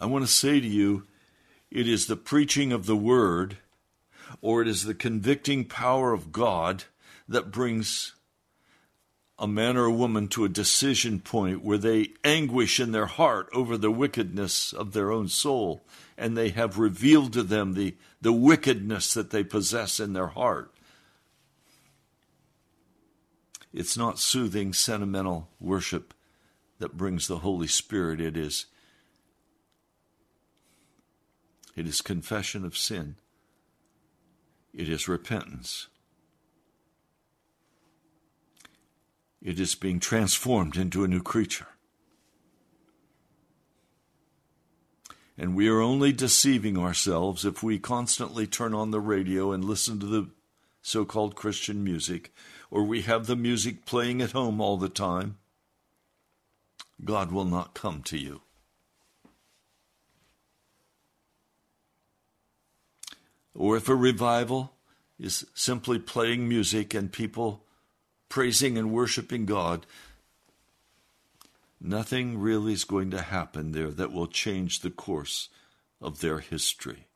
I 0.00 0.06
want 0.06 0.24
to 0.24 0.30
say 0.30 0.60
to 0.60 0.66
you, 0.66 1.04
it 1.70 1.88
is 1.88 2.06
the 2.06 2.16
preaching 2.16 2.72
of 2.72 2.86
the 2.86 2.96
word, 2.96 3.58
or 4.40 4.62
it 4.62 4.68
is 4.68 4.84
the 4.84 4.94
convicting 4.94 5.64
power 5.64 6.12
of 6.12 6.30
God 6.30 6.84
that 7.28 7.50
brings 7.50 8.13
a 9.38 9.48
man 9.48 9.76
or 9.76 9.86
a 9.86 9.92
woman 9.92 10.28
to 10.28 10.44
a 10.44 10.48
decision 10.48 11.18
point 11.18 11.64
where 11.64 11.78
they 11.78 12.08
anguish 12.22 12.78
in 12.78 12.92
their 12.92 13.06
heart 13.06 13.48
over 13.52 13.76
the 13.76 13.90
wickedness 13.90 14.72
of 14.72 14.92
their 14.92 15.10
own 15.10 15.28
soul, 15.28 15.84
and 16.16 16.36
they 16.36 16.50
have 16.50 16.78
revealed 16.78 17.32
to 17.32 17.42
them 17.42 17.74
the, 17.74 17.96
the 18.20 18.32
wickedness 18.32 19.12
that 19.14 19.30
they 19.30 19.42
possess 19.42 19.98
in 19.98 20.12
their 20.12 20.28
heart. 20.28 20.72
It's 23.72 23.96
not 23.96 24.20
soothing, 24.20 24.72
sentimental 24.72 25.48
worship 25.58 26.14
that 26.78 26.96
brings 26.96 27.26
the 27.26 27.38
Holy 27.38 27.66
Spirit. 27.66 28.20
It 28.20 28.36
is 28.36 28.66
it 31.74 31.88
is 31.88 32.00
confession 32.00 32.64
of 32.64 32.76
sin. 32.76 33.16
It 34.72 34.88
is 34.88 35.08
repentance. 35.08 35.88
It 39.44 39.60
is 39.60 39.74
being 39.74 40.00
transformed 40.00 40.76
into 40.76 41.04
a 41.04 41.08
new 41.08 41.22
creature. 41.22 41.66
And 45.36 45.54
we 45.54 45.68
are 45.68 45.80
only 45.80 46.12
deceiving 46.12 46.78
ourselves 46.78 47.44
if 47.44 47.62
we 47.62 47.78
constantly 47.78 48.46
turn 48.46 48.72
on 48.72 48.90
the 48.90 49.00
radio 49.00 49.52
and 49.52 49.64
listen 49.64 50.00
to 50.00 50.06
the 50.06 50.30
so 50.80 51.04
called 51.04 51.34
Christian 51.34 51.84
music, 51.84 52.32
or 52.70 52.84
we 52.84 53.02
have 53.02 53.26
the 53.26 53.36
music 53.36 53.84
playing 53.84 54.22
at 54.22 54.32
home 54.32 54.60
all 54.60 54.76
the 54.76 54.88
time. 54.88 55.38
God 57.04 57.30
will 57.30 57.44
not 57.44 57.74
come 57.74 58.02
to 58.04 58.18
you. 58.18 58.42
Or 63.54 63.76
if 63.76 63.88
a 63.88 63.94
revival 63.94 64.72
is 65.18 65.46
simply 65.54 65.98
playing 65.98 66.48
music 66.48 66.94
and 66.94 67.12
people 67.12 67.63
praising 68.28 68.76
and 68.76 68.90
worshiping 68.92 69.46
God, 69.46 69.86
nothing 71.80 72.38
really 72.38 72.72
is 72.72 72.84
going 72.84 73.10
to 73.10 73.20
happen 73.20 73.72
there 73.72 73.90
that 73.90 74.12
will 74.12 74.26
change 74.26 74.80
the 74.80 74.90
course 74.90 75.48
of 76.00 76.20
their 76.20 76.40
history. 76.40 77.06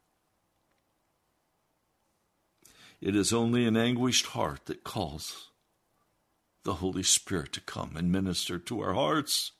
It 3.01 3.15
is 3.15 3.33
only 3.33 3.65
an 3.65 3.77
anguished 3.77 4.27
heart 4.27 4.67
that 4.67 4.85
calls 4.85 5.51
the 6.65 6.75
Holy 6.75 7.03
Spirit 7.03 7.53
to 7.53 7.61
come 7.61 7.97
and 7.97 8.11
minister 8.11 8.59
to 8.59 8.81
our 8.81 8.95
hearts. 8.95 9.53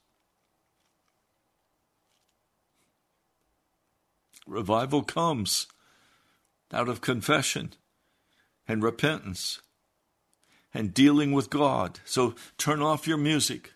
Revival 4.45 5.03
comes 5.03 5.67
out 6.73 6.89
of 6.89 7.01
confession 7.01 7.73
and 8.67 8.83
repentance 8.83 9.61
and 10.73 10.93
dealing 10.93 11.31
with 11.31 11.49
God. 11.49 11.99
So 12.05 12.35
turn 12.57 12.81
off 12.81 13.07
your 13.07 13.17
music, 13.17 13.73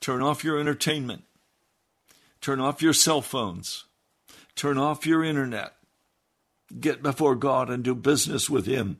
turn 0.00 0.22
off 0.22 0.44
your 0.44 0.58
entertainment, 0.58 1.24
turn 2.40 2.60
off 2.60 2.82
your 2.82 2.92
cell 2.92 3.22
phones, 3.22 3.84
turn 4.54 4.78
off 4.78 5.06
your 5.06 5.24
internet. 5.24 5.74
Get 6.80 7.02
before 7.02 7.34
God 7.34 7.70
and 7.70 7.82
do 7.82 7.94
business 7.94 8.50
with 8.50 8.66
Him. 8.66 8.98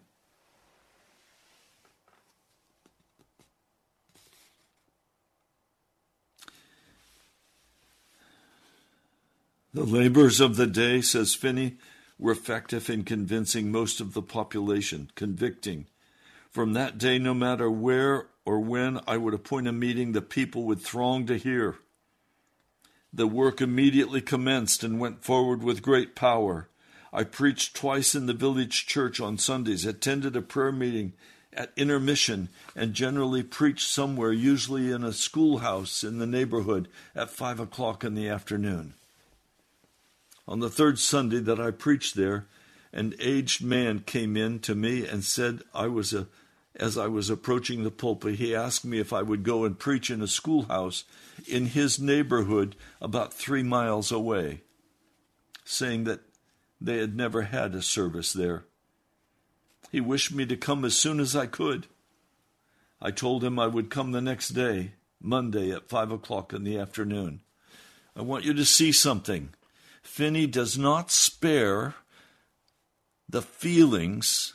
The 9.74 9.84
labors 9.84 10.40
of 10.40 10.56
the 10.56 10.66
day, 10.66 11.02
says 11.02 11.34
Finney, 11.34 11.76
were 12.18 12.32
effective 12.32 12.88
in 12.88 13.04
convincing 13.04 13.70
most 13.70 14.00
of 14.00 14.14
the 14.14 14.22
population, 14.22 15.10
convicting, 15.14 15.86
from 16.50 16.72
that 16.72 16.98
day, 16.98 17.18
no 17.18 17.34
matter 17.34 17.70
where 17.70 18.26
or 18.44 18.60
when 18.60 19.00
I 19.06 19.16
would 19.16 19.34
appoint 19.34 19.68
a 19.68 19.72
meeting, 19.72 20.12
the 20.12 20.22
people 20.22 20.64
would 20.64 20.80
throng 20.80 21.26
to 21.26 21.36
hear. 21.36 21.76
The 23.12 23.26
work 23.26 23.60
immediately 23.60 24.20
commenced 24.20 24.82
and 24.82 25.00
went 25.00 25.24
forward 25.24 25.62
with 25.62 25.82
great 25.82 26.14
power. 26.14 26.68
I 27.12 27.24
preached 27.24 27.74
twice 27.74 28.14
in 28.14 28.26
the 28.26 28.34
village 28.34 28.86
church 28.86 29.20
on 29.20 29.38
Sundays, 29.38 29.84
attended 29.84 30.36
a 30.36 30.42
prayer 30.42 30.72
meeting 30.72 31.14
at 31.52 31.72
intermission, 31.76 32.48
and 32.76 32.94
generally 32.94 33.42
preached 33.42 33.90
somewhere, 33.90 34.32
usually 34.32 34.90
in 34.90 35.02
a 35.02 35.12
schoolhouse 35.12 36.04
in 36.04 36.18
the 36.18 36.26
neighborhood, 36.26 36.88
at 37.14 37.30
five 37.30 37.58
o'clock 37.58 38.04
in 38.04 38.14
the 38.14 38.28
afternoon. 38.28 38.94
On 40.46 40.60
the 40.60 40.70
third 40.70 40.98
Sunday 40.98 41.40
that 41.40 41.60
I 41.60 41.70
preached 41.70 42.14
there, 42.14 42.46
an 42.92 43.14
aged 43.20 43.62
man 43.62 44.00
came 44.00 44.36
in 44.36 44.60
to 44.60 44.74
me 44.74 45.06
and 45.06 45.24
said 45.24 45.62
I 45.74 45.86
was 45.86 46.12
a 46.12 46.28
as 46.78 46.96
I 46.96 47.08
was 47.08 47.28
approaching 47.28 47.82
the 47.82 47.90
pulpit, 47.90 48.36
he 48.36 48.54
asked 48.54 48.84
me 48.84 49.00
if 49.00 49.12
I 49.12 49.22
would 49.22 49.42
go 49.42 49.64
and 49.64 49.78
preach 49.78 50.10
in 50.10 50.22
a 50.22 50.28
schoolhouse 50.28 51.04
in 51.46 51.66
his 51.66 51.98
neighborhood 51.98 52.76
about 53.00 53.34
three 53.34 53.64
miles 53.64 54.12
away, 54.12 54.62
saying 55.64 56.04
that 56.04 56.20
they 56.80 56.98
had 56.98 57.16
never 57.16 57.42
had 57.42 57.74
a 57.74 57.82
service 57.82 58.32
there. 58.32 58.64
He 59.90 60.00
wished 60.00 60.32
me 60.32 60.46
to 60.46 60.56
come 60.56 60.84
as 60.84 60.96
soon 60.96 61.18
as 61.18 61.34
I 61.34 61.46
could. 61.46 61.88
I 63.00 63.10
told 63.10 63.42
him 63.42 63.58
I 63.58 63.66
would 63.66 63.90
come 63.90 64.12
the 64.12 64.20
next 64.20 64.50
day, 64.50 64.92
Monday 65.20 65.72
at 65.72 65.88
five 65.88 66.12
o'clock 66.12 66.52
in 66.52 66.62
the 66.62 66.78
afternoon. 66.78 67.40
I 68.14 68.22
want 68.22 68.44
you 68.44 68.54
to 68.54 68.64
see 68.64 68.92
something. 68.92 69.50
Finney 70.02 70.46
does 70.46 70.78
not 70.78 71.10
spare 71.10 71.94
the 73.28 73.42
feelings 73.42 74.54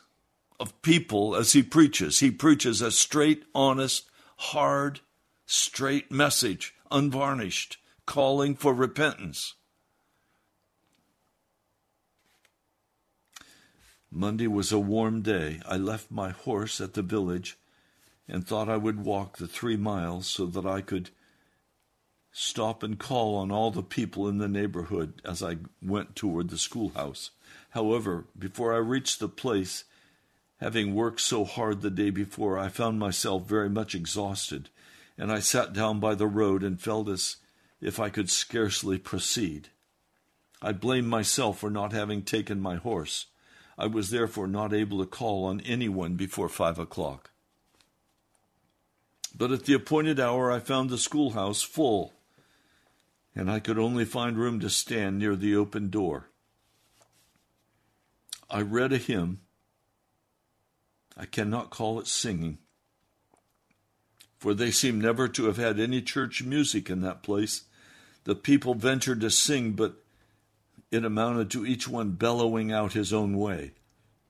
of 0.59 0.81
people 0.81 1.35
as 1.35 1.53
he 1.53 1.61
preaches. 1.61 2.19
He 2.19 2.31
preaches 2.31 2.81
a 2.81 2.91
straight, 2.91 3.43
honest, 3.53 4.09
hard, 4.37 5.01
straight 5.45 6.11
message, 6.11 6.73
unvarnished, 6.91 7.77
calling 8.05 8.55
for 8.55 8.73
repentance. 8.73 9.55
Monday 14.09 14.47
was 14.47 14.71
a 14.71 14.79
warm 14.79 15.21
day. 15.21 15.59
I 15.65 15.77
left 15.77 16.11
my 16.11 16.29
horse 16.29 16.79
at 16.79 16.93
the 16.93 17.01
village 17.01 17.57
and 18.27 18.45
thought 18.45 18.69
I 18.69 18.77
would 18.77 19.03
walk 19.03 19.37
the 19.37 19.47
three 19.47 19.75
miles 19.75 20.27
so 20.27 20.45
that 20.45 20.65
I 20.65 20.81
could 20.81 21.09
stop 22.31 22.83
and 22.83 22.97
call 22.99 23.35
on 23.35 23.51
all 23.51 23.71
the 23.71 23.83
people 23.83 24.27
in 24.27 24.37
the 24.37 24.47
neighborhood 24.47 25.21
as 25.25 25.43
I 25.43 25.57
went 25.81 26.15
toward 26.15 26.49
the 26.49 26.57
schoolhouse. 26.57 27.31
However, 27.73 28.25
before 28.37 28.73
I 28.73 28.77
reached 28.77 29.19
the 29.19 29.29
place, 29.29 29.83
Having 30.63 30.95
worked 30.95 31.19
so 31.19 31.43
hard 31.43 31.81
the 31.81 31.89
day 31.89 32.09
before, 32.09 32.57
I 32.57 32.69
found 32.69 32.97
myself 32.97 33.45
very 33.45 33.69
much 33.69 33.93
exhausted, 33.93 34.69
and 35.17 35.29
I 35.29 35.39
sat 35.39 35.73
down 35.73 35.99
by 35.99 36.15
the 36.15 36.25
road 36.25 36.63
and 36.63 36.79
felt 36.79 37.09
as 37.09 37.35
if 37.81 37.99
I 37.99 38.07
could 38.07 38.29
scarcely 38.29 38.97
proceed. 38.97 39.67
I 40.61 40.71
blamed 40.71 41.09
myself 41.09 41.59
for 41.59 41.69
not 41.69 41.91
having 41.91 42.21
taken 42.21 42.61
my 42.61 42.77
horse. 42.77 43.25
I 43.77 43.87
was 43.87 44.09
therefore 44.09 44.47
not 44.47 44.71
able 44.71 44.99
to 44.99 45.05
call 45.05 45.43
on 45.43 45.59
anyone 45.59 46.15
before 46.15 46.47
five 46.47 46.79
o'clock. 46.79 47.31
But 49.35 49.51
at 49.51 49.65
the 49.65 49.73
appointed 49.73 50.17
hour, 50.17 50.49
I 50.49 50.59
found 50.59 50.89
the 50.89 50.97
schoolhouse 50.97 51.61
full, 51.61 52.13
and 53.35 53.51
I 53.51 53.59
could 53.59 53.77
only 53.77 54.05
find 54.05 54.37
room 54.37 54.61
to 54.61 54.69
stand 54.69 55.19
near 55.19 55.35
the 55.35 55.57
open 55.57 55.89
door. 55.89 56.29
I 58.53 58.61
read 58.61 58.93
a 58.93 58.99
hymn 58.99 59.39
I 61.17 61.25
cannot 61.25 61.71
call 61.71 61.99
it 61.99 62.07
singing, 62.07 62.59
for 64.37 64.53
they 64.53 64.69
seem 64.71 65.01
never 65.01 65.27
to 65.27 65.45
have 65.45 65.57
had 65.57 65.79
any 65.79 66.01
church 66.01 66.43
music 66.43 66.89
in 66.89 67.01
that 67.01 67.23
place. 67.23 67.63
The 68.25 68.35
people 68.35 68.75
ventured 68.75 69.21
to 69.21 69.29
sing, 69.29 69.73
but 69.73 69.95
it 70.91 71.03
amounted 71.03 71.49
to 71.51 71.65
each 71.65 71.87
one 71.87 72.11
bellowing 72.11 72.71
out 72.71 72.93
his 72.93 73.11
own 73.11 73.37
way. 73.37 73.71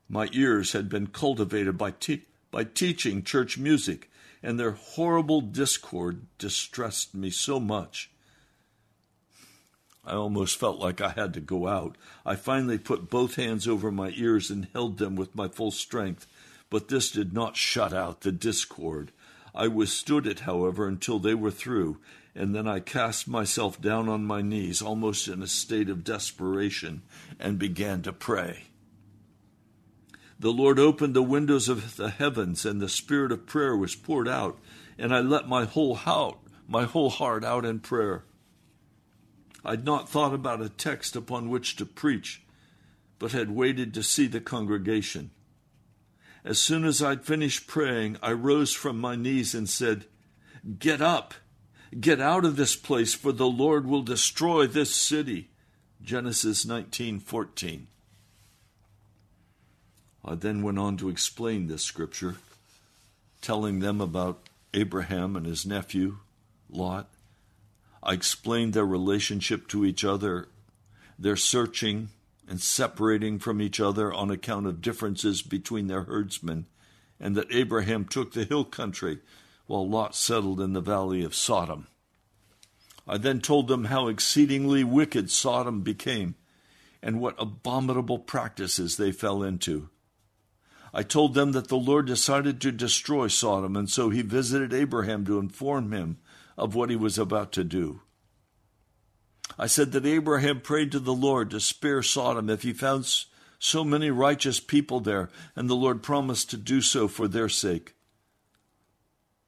My 0.09 0.29
ears 0.31 0.71
had 0.71 0.89
been 0.89 1.07
cultivated 1.07 1.77
by, 1.77 1.91
te- 1.91 2.25
by 2.51 2.63
teaching 2.63 3.23
church 3.23 3.57
music, 3.57 4.09
and 4.41 4.59
their 4.59 4.71
horrible 4.71 5.41
discord 5.41 6.27
distressed 6.37 7.13
me 7.13 7.29
so 7.29 7.59
much. 7.59 8.12
I 10.05 10.13
almost 10.13 10.59
felt 10.59 10.79
like 10.79 10.99
I 10.99 11.09
had 11.09 11.33
to 11.33 11.39
go 11.39 11.67
out. 11.67 11.97
I 12.25 12.35
finally 12.35 12.77
put 12.77 13.09
both 13.09 13.35
hands 13.35 13.67
over 13.67 13.91
my 13.91 14.11
ears 14.15 14.49
and 14.49 14.67
held 14.73 14.97
them 14.97 15.15
with 15.15 15.35
my 15.35 15.47
full 15.47 15.71
strength, 15.71 16.27
but 16.69 16.89
this 16.89 17.09
did 17.09 17.33
not 17.33 17.55
shut 17.55 17.93
out 17.93 18.21
the 18.21 18.31
discord. 18.31 19.11
I 19.55 19.67
withstood 19.67 20.27
it, 20.27 20.41
however, 20.41 20.87
until 20.87 21.19
they 21.19 21.35
were 21.35 21.51
through, 21.51 21.99
and 22.35 22.53
then 22.53 22.67
I 22.67 22.79
cast 22.79 23.27
myself 23.27 23.79
down 23.79 24.09
on 24.09 24.25
my 24.25 24.41
knees, 24.41 24.81
almost 24.81 25.27
in 25.27 25.41
a 25.41 25.47
state 25.47 25.89
of 25.89 26.03
desperation, 26.03 27.03
and 27.39 27.57
began 27.59 28.01
to 28.01 28.11
pray. 28.11 28.63
The 30.39 30.51
Lord 30.51 30.79
opened 30.79 31.15
the 31.15 31.23
windows 31.23 31.69
of 31.69 31.95
the 31.95 32.09
heavens, 32.09 32.65
and 32.65 32.81
the 32.81 32.89
spirit 32.89 33.31
of 33.31 33.45
prayer 33.45 33.77
was 33.77 33.95
poured 33.95 34.27
out, 34.27 34.59
and 34.97 35.15
I 35.15 35.21
let 35.21 35.47
my 35.47 35.63
whole 35.63 35.95
heart, 35.95 36.39
my 36.67 36.83
whole 36.83 37.09
heart 37.09 37.45
out 37.45 37.63
in 37.63 37.79
prayer. 37.79 38.25
I'd 39.65 39.85
not 39.85 40.09
thought 40.09 40.33
about 40.33 40.61
a 40.61 40.69
text 40.69 41.15
upon 41.15 41.49
which 41.49 41.75
to 41.77 41.85
preach, 41.85 42.43
but 43.19 43.31
had 43.31 43.51
waited 43.51 43.93
to 43.93 44.03
see 44.03 44.27
the 44.27 44.41
congregation. 44.41 45.31
As 46.43 46.59
soon 46.59 46.83
as 46.83 47.01
I'd 47.01 47.23
finished 47.23 47.67
praying, 47.67 48.17
I 48.21 48.33
rose 48.33 48.73
from 48.73 48.99
my 48.99 49.15
knees 49.15 49.55
and 49.55 49.69
said, 49.69 50.05
Get 50.79 51.01
up, 51.01 51.33
get 51.97 52.19
out 52.19 52.43
of 52.43 52.57
this 52.57 52.75
place, 52.75 53.13
for 53.13 53.31
the 53.31 53.47
Lord 53.47 53.85
will 53.85 54.01
destroy 54.01 54.67
this 54.67 54.93
city. 54.93 55.49
Genesis 56.01 56.65
19:14. 56.65 57.87
I 60.25 60.35
then 60.35 60.61
went 60.61 60.79
on 60.79 60.97
to 60.97 61.09
explain 61.09 61.67
this 61.67 61.83
scripture, 61.83 62.35
telling 63.41 63.79
them 63.79 64.01
about 64.01 64.49
Abraham 64.73 65.35
and 65.35 65.45
his 65.45 65.65
nephew, 65.65 66.17
Lot. 66.69 67.09
I 68.05 68.13
explained 68.13 68.73
their 68.73 68.85
relationship 68.85 69.67
to 69.69 69.85
each 69.85 70.03
other, 70.03 70.49
their 71.17 71.37
searching 71.37 72.09
and 72.47 72.59
separating 72.59 73.39
from 73.39 73.61
each 73.61 73.79
other 73.79 74.13
on 74.13 74.29
account 74.29 74.67
of 74.67 74.81
differences 74.81 75.41
between 75.41 75.87
their 75.87 76.03
herdsmen, 76.03 76.65
and 77.17 77.35
that 77.37 77.53
Abraham 77.53 78.03
took 78.03 78.33
the 78.33 78.43
hill 78.43 78.65
country 78.65 79.19
while 79.67 79.87
Lot 79.87 80.15
settled 80.15 80.59
in 80.59 80.73
the 80.73 80.81
valley 80.81 81.23
of 81.23 81.33
Sodom. 81.33 81.87
I 83.07 83.17
then 83.17 83.39
told 83.39 83.69
them 83.69 83.85
how 83.85 84.09
exceedingly 84.09 84.83
wicked 84.83 85.31
Sodom 85.31 85.81
became 85.81 86.35
and 87.01 87.21
what 87.21 87.35
abominable 87.37 88.19
practices 88.19 88.97
they 88.97 89.13
fell 89.13 89.43
into. 89.43 89.89
I 90.93 91.03
told 91.03 91.33
them 91.33 91.53
that 91.53 91.69
the 91.69 91.77
Lord 91.77 92.05
decided 92.05 92.59
to 92.61 92.71
destroy 92.71 93.27
Sodom, 93.27 93.77
and 93.77 93.89
so 93.89 94.09
he 94.09 94.21
visited 94.21 94.73
Abraham 94.73 95.25
to 95.25 95.39
inform 95.39 95.91
him 95.93 96.17
of 96.57 96.75
what 96.75 96.89
he 96.89 96.95
was 96.95 97.17
about 97.17 97.51
to 97.53 97.63
do. 97.63 98.01
I 99.57 99.67
said 99.67 99.91
that 99.91 100.05
Abraham 100.05 100.61
prayed 100.61 100.91
to 100.93 100.99
the 100.99 101.13
Lord 101.13 101.49
to 101.51 101.59
spare 101.59 102.01
Sodom 102.01 102.49
if 102.49 102.63
he 102.63 102.73
found 102.73 103.07
so 103.59 103.83
many 103.83 104.09
righteous 104.09 104.59
people 104.59 104.99
there, 104.99 105.29
and 105.55 105.69
the 105.69 105.75
Lord 105.75 106.03
promised 106.03 106.49
to 106.49 106.57
do 106.57 106.81
so 106.81 107.07
for 107.07 107.27
their 107.27 107.49
sake. 107.49 107.95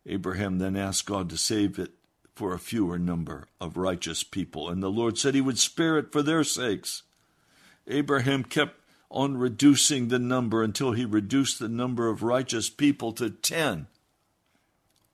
Abraham 0.06 0.60
then 0.60 0.76
asked 0.76 1.06
God 1.06 1.30
to 1.30 1.38
save 1.38 1.80
it 1.80 1.94
for 2.36 2.54
a 2.54 2.60
fewer 2.60 3.00
number 3.00 3.48
of 3.60 3.78
righteous 3.78 4.24
people, 4.24 4.70
and 4.70 4.84
the 4.84 4.92
Lord 4.92 5.18
said 5.18 5.34
he 5.34 5.42
would 5.42 5.60
spare 5.60 5.98
it 5.98 6.12
for 6.12 6.22
their 6.22 6.44
sakes. 6.44 7.04
Abraham 7.88 8.44
kept 8.44 8.80
on 9.10 9.38
reducing 9.38 10.08
the 10.08 10.20
number 10.20 10.64
until 10.64 10.92
he 10.92 11.06
reduced 11.06 11.60
the 11.60 11.70
number 11.70 12.10
of 12.10 12.24
righteous 12.24 12.70
people 12.70 13.14
to 13.14 13.30
ten. 13.30 13.88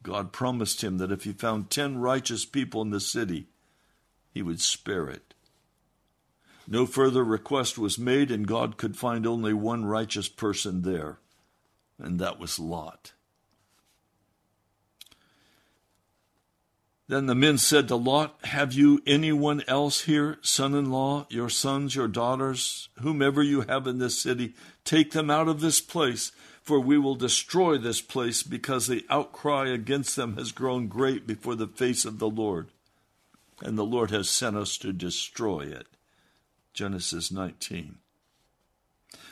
God 0.03 0.31
promised 0.31 0.83
him 0.83 0.97
that 0.97 1.11
if 1.11 1.23
he 1.23 1.33
found 1.33 1.69
ten 1.69 1.97
righteous 1.97 2.45
people 2.45 2.81
in 2.81 2.89
the 2.89 2.99
city, 2.99 3.47
he 4.31 4.41
would 4.41 4.61
spare 4.61 5.09
it. 5.09 5.33
No 6.67 6.85
further 6.85 7.23
request 7.23 7.77
was 7.77 7.99
made, 7.99 8.31
and 8.31 8.47
God 8.47 8.77
could 8.77 8.95
find 8.97 9.27
only 9.27 9.53
one 9.53 9.85
righteous 9.85 10.29
person 10.29 10.83
there, 10.83 11.19
and 11.99 12.19
that 12.19 12.39
was 12.39 12.59
Lot. 12.59 13.13
Then 17.11 17.25
the 17.25 17.35
men 17.35 17.57
said 17.57 17.89
to 17.89 17.97
Lot, 17.97 18.39
Have 18.45 18.71
you 18.71 19.01
anyone 19.05 19.63
else 19.67 20.03
here, 20.03 20.37
son 20.41 20.73
in 20.73 20.91
law, 20.91 21.27
your 21.29 21.49
sons, 21.49 21.93
your 21.93 22.07
daughters, 22.07 22.87
whomever 23.01 23.43
you 23.43 23.61
have 23.61 23.85
in 23.85 23.97
this 23.97 24.17
city? 24.17 24.53
Take 24.85 25.11
them 25.11 25.29
out 25.29 25.49
of 25.49 25.59
this 25.59 25.81
place, 25.81 26.31
for 26.71 26.79
we 26.79 26.97
will 26.97 27.15
destroy 27.15 27.77
this 27.77 27.99
place, 27.99 28.43
because 28.43 28.87
the 28.87 29.05
outcry 29.09 29.67
against 29.67 30.15
them 30.15 30.37
has 30.37 30.53
grown 30.53 30.87
great 30.87 31.27
before 31.27 31.53
the 31.53 31.67
face 31.67 32.05
of 32.05 32.17
the 32.17 32.29
Lord. 32.29 32.69
And 33.61 33.77
the 33.77 33.83
Lord 33.83 34.09
has 34.11 34.29
sent 34.29 34.55
us 34.55 34.77
to 34.77 34.93
destroy 34.93 35.63
it. 35.63 35.85
Genesis 36.73 37.29
19. 37.29 37.97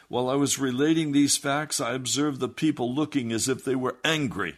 While 0.10 0.30
I 0.30 0.36
was 0.36 0.60
relating 0.60 1.14
these 1.14 1.38
facts, 1.38 1.80
I 1.80 1.94
observed 1.94 2.42
the 2.42 2.50
people 2.50 2.94
looking 2.94 3.32
as 3.32 3.48
if 3.48 3.64
they 3.64 3.76
were 3.76 3.96
angry. 4.04 4.58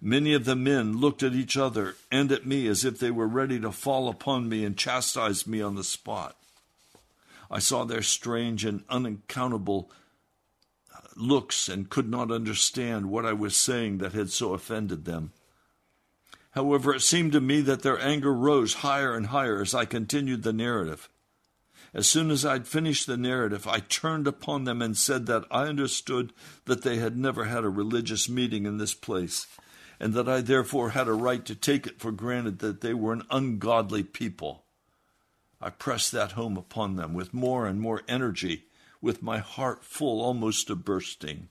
Many 0.00 0.34
of 0.34 0.46
the 0.46 0.56
men 0.56 0.98
looked 0.98 1.22
at 1.22 1.34
each 1.34 1.56
other 1.56 1.94
and 2.10 2.32
at 2.32 2.44
me 2.44 2.66
as 2.66 2.84
if 2.84 2.98
they 2.98 3.12
were 3.12 3.28
ready 3.28 3.60
to 3.60 3.70
fall 3.70 4.08
upon 4.08 4.48
me 4.48 4.64
and 4.64 4.76
chastise 4.76 5.46
me 5.46 5.62
on 5.62 5.76
the 5.76 5.84
spot. 5.84 6.36
I 7.48 7.60
saw 7.60 7.84
their 7.84 8.02
strange 8.02 8.64
and 8.64 8.82
unaccountable 8.88 9.92
looks 11.16 11.68
and 11.68 11.90
could 11.90 12.08
not 12.08 12.30
understand 12.30 13.06
what 13.06 13.26
I 13.26 13.32
was 13.32 13.56
saying 13.56 13.98
that 13.98 14.12
had 14.12 14.30
so 14.30 14.54
offended 14.54 15.04
them. 15.04 15.32
However, 16.52 16.94
it 16.94 17.00
seemed 17.00 17.32
to 17.32 17.40
me 17.40 17.60
that 17.62 17.82
their 17.82 17.98
anger 17.98 18.32
rose 18.32 18.74
higher 18.74 19.16
and 19.16 19.26
higher 19.26 19.60
as 19.60 19.74
I 19.74 19.84
continued 19.84 20.42
the 20.42 20.52
narrative. 20.52 21.08
As 21.92 22.08
soon 22.08 22.30
as 22.30 22.44
I'd 22.44 22.66
finished 22.66 23.06
the 23.06 23.16
narrative, 23.16 23.66
I 23.68 23.78
turned 23.80 24.26
upon 24.26 24.64
them 24.64 24.82
and 24.82 24.96
said 24.96 25.26
that 25.26 25.44
I 25.50 25.64
understood 25.64 26.32
that 26.64 26.82
they 26.82 26.96
had 26.96 27.16
never 27.16 27.44
had 27.44 27.64
a 27.64 27.68
religious 27.68 28.28
meeting 28.28 28.66
in 28.66 28.78
this 28.78 28.94
place, 28.94 29.46
and 30.00 30.12
that 30.14 30.28
I 30.28 30.40
therefore 30.40 30.90
had 30.90 31.06
a 31.06 31.12
right 31.12 31.44
to 31.44 31.54
take 31.54 31.86
it 31.86 32.00
for 32.00 32.10
granted 32.10 32.58
that 32.60 32.80
they 32.80 32.94
were 32.94 33.12
an 33.12 33.22
ungodly 33.30 34.02
people. 34.02 34.64
I 35.60 35.70
pressed 35.70 36.12
that 36.12 36.32
home 36.32 36.56
upon 36.56 36.96
them 36.96 37.14
with 37.14 37.32
more 37.32 37.66
and 37.66 37.80
more 37.80 38.02
energy, 38.08 38.64
with 39.04 39.22
my 39.22 39.36
heart 39.36 39.84
full 39.84 40.22
almost 40.22 40.66
to 40.66 40.74
bursting. 40.74 41.50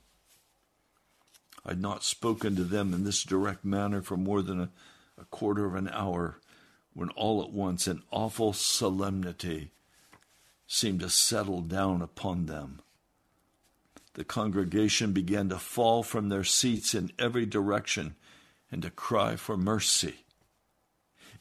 I'd 1.64 1.80
not 1.80 2.04
spoken 2.04 2.56
to 2.56 2.64
them 2.64 2.96
in 2.96 3.04
this 3.04 3.24
direct 3.24 3.64
manner 3.64 4.02
for 4.02 4.18
more 4.18 4.42
than 4.42 4.60
a, 4.60 4.70
a 5.22 5.26
quarter 5.26 5.66
of 5.66 5.76
an 5.76 5.88
hour 5.90 6.40
when 6.94 7.10
all 7.10 7.44
at 7.44 7.52
once 7.52 7.86
an 7.86 8.02
awful 8.10 8.54
solemnity 8.54 9.70
seemed 10.66 11.02
to 11.02 11.10
settle 11.12 11.62
down 11.62 12.02
upon 12.02 12.48
them. 12.48 12.82
The 14.16 14.24
congregation 14.24 15.14
began 15.14 15.50
to 15.50 15.60
fall 15.60 16.02
from 16.02 16.30
their 16.30 16.44
seats 16.44 16.96
in 16.96 17.12
every 17.20 17.46
direction 17.46 18.16
and 18.72 18.82
to 18.82 18.90
cry 18.90 19.36
for 19.36 19.58
mercy. 19.58 20.23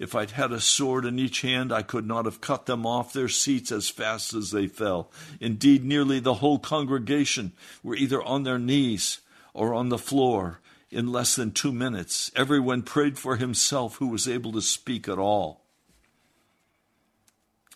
If 0.03 0.17
I'd 0.17 0.33
had 0.33 0.51
a 0.51 0.59
sword 0.61 1.05
in 1.05 1.21
each 1.21 1.43
hand, 1.43 1.73
I 1.73 1.83
could 1.83 2.09
not 2.09 2.25
have 2.25 2.41
cut 2.41 2.67
them 2.67 2.85
off 2.85 3.13
their 3.13 3.29
seats 3.29 3.71
as 3.71 3.89
fast 3.89 4.35
as 4.35 4.51
they 4.51 4.67
fell. 4.67 5.13
Indeed, 5.41 5.85
nearly 5.85 6.19
the 6.19 6.35
whole 6.35 6.59
congregation 6.59 7.53
were 7.85 7.95
either 7.95 8.21
on 8.21 8.43
their 8.43 8.59
knees 8.59 9.21
or 9.55 9.73
on 9.73 9.91
the 9.91 9.99
floor 9.99 10.59
in 10.91 11.13
less 11.13 11.37
than 11.37 11.53
two 11.53 11.71
minutes. 11.71 12.33
Everyone 12.35 12.83
prayed 12.83 13.17
for 13.17 13.37
himself 13.37 13.99
who 13.99 14.09
was 14.09 14.27
able 14.27 14.51
to 14.55 14.61
speak 14.61 15.07
at 15.07 15.21
all. 15.21 15.67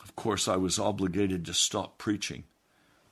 Of 0.02 0.16
course, 0.16 0.48
I 0.48 0.56
was 0.56 0.80
obligated 0.80 1.44
to 1.44 1.54
stop 1.54 1.96
preaching, 1.96 2.42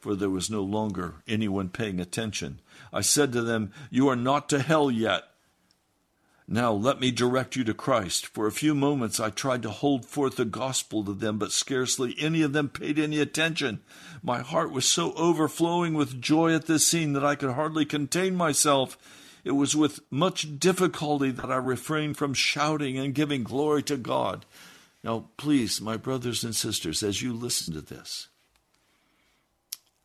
for 0.01 0.17
there 0.17 0.29
was 0.29 0.51
no 0.51 0.65
longer 0.65 1.23
anyone 1.29 1.69
paying 1.69 2.01
attention. 2.01 2.61
I 2.93 3.03
said 3.03 3.33
to 3.35 3.43
them, 3.43 3.71
You 3.91 4.09
are 4.09 4.17
not 4.17 4.49
to 4.49 4.59
hell 4.59 4.91
yet. 4.91 5.23
Now 6.47 6.73
let 6.73 7.01
me 7.01 7.11
direct 7.11 7.57
you 7.57 7.65
to 7.65 7.75
Christ. 7.75 8.27
For 8.27 8.47
a 8.47 8.53
few 8.53 8.75
moments 8.75 9.19
I 9.19 9.31
tried 9.31 9.63
to 9.63 9.71
hold 9.71 10.05
forth 10.05 10.37
the 10.37 10.45
gospel 10.45 11.03
to 11.05 11.15
them, 11.15 11.39
but 11.39 11.53
scarcely 11.53 12.15
any 12.19 12.43
of 12.43 12.53
them 12.53 12.69
paid 12.69 12.99
any 12.99 13.19
attention. 13.19 13.81
My 14.23 14.41
heart 14.41 14.71
was 14.71 14.85
so 14.85 15.15
overflowing 15.15 15.95
with 15.95 16.21
joy 16.21 16.55
at 16.55 16.67
this 16.67 16.87
scene 16.87 17.15
that 17.15 17.25
I 17.25 17.35
could 17.35 17.53
hardly 17.53 17.87
contain 17.87 18.35
myself. 18.35 18.99
It 19.43 19.53
was 19.53 19.75
with 19.75 20.01
much 20.11 20.59
difficulty 20.59 21.31
that 21.31 21.51
I 21.51 21.57
refrained 21.57 22.19
from 22.19 22.35
shouting 22.35 22.99
and 22.99 23.15
giving 23.15 23.43
glory 23.43 23.83
to 23.85 23.97
God. 23.97 24.45
Now, 25.03 25.27
please, 25.37 25.81
my 25.81 25.97
brothers 25.97 26.45
and 26.45 26.55
sisters, 26.55 27.03
as 27.03 27.23
you 27.23 27.33
listen 27.33 27.75
to 27.75 27.83
this, 27.83 28.29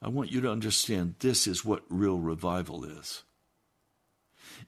I 0.01 0.07
want 0.07 0.31
you 0.31 0.39
to 0.41 0.51
understand 0.51 1.15
this 1.19 1.47
is 1.47 1.65
what 1.65 1.83
real 1.89 2.17
revival 2.17 2.85
is. 2.85 3.23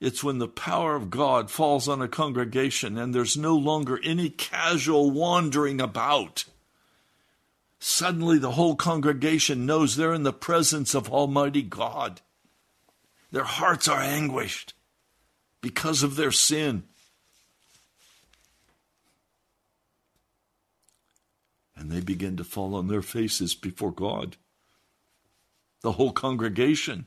It's 0.00 0.24
when 0.24 0.38
the 0.38 0.48
power 0.48 0.96
of 0.96 1.10
God 1.10 1.50
falls 1.50 1.88
on 1.88 2.02
a 2.02 2.08
congregation 2.08 2.98
and 2.98 3.14
there's 3.14 3.36
no 3.36 3.56
longer 3.56 4.00
any 4.02 4.30
casual 4.30 5.10
wandering 5.10 5.80
about. 5.80 6.44
Suddenly, 7.78 8.38
the 8.38 8.52
whole 8.52 8.76
congregation 8.76 9.66
knows 9.66 9.96
they're 9.96 10.14
in 10.14 10.22
the 10.22 10.32
presence 10.32 10.94
of 10.94 11.10
Almighty 11.10 11.62
God. 11.62 12.20
Their 13.32 13.44
hearts 13.44 13.88
are 13.88 14.00
anguished 14.00 14.74
because 15.60 16.02
of 16.02 16.16
their 16.16 16.30
sin. 16.30 16.84
And 21.74 21.90
they 21.90 22.00
begin 22.00 22.36
to 22.36 22.44
fall 22.44 22.76
on 22.76 22.86
their 22.86 23.02
faces 23.02 23.54
before 23.56 23.90
God. 23.90 24.36
The 25.80 25.92
whole 25.92 26.12
congregation. 26.12 27.06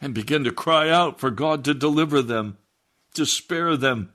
And 0.00 0.12
begin 0.12 0.44
to 0.44 0.52
cry 0.52 0.90
out 0.90 1.18
for 1.18 1.30
God 1.30 1.64
to 1.64 1.74
deliver 1.74 2.20
them, 2.20 2.58
to 3.14 3.24
spare 3.24 3.76
them. 3.76 4.12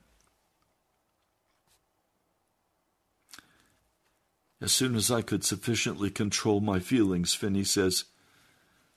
As 4.62 4.72
soon 4.72 4.96
as 4.96 5.10
I 5.10 5.24
could 5.24 5.44
sufficiently 5.44 6.12
control 6.12 6.62
my 6.62 6.80
feelings, 6.80 7.34
Finney 7.34 7.64
says, 7.64 8.06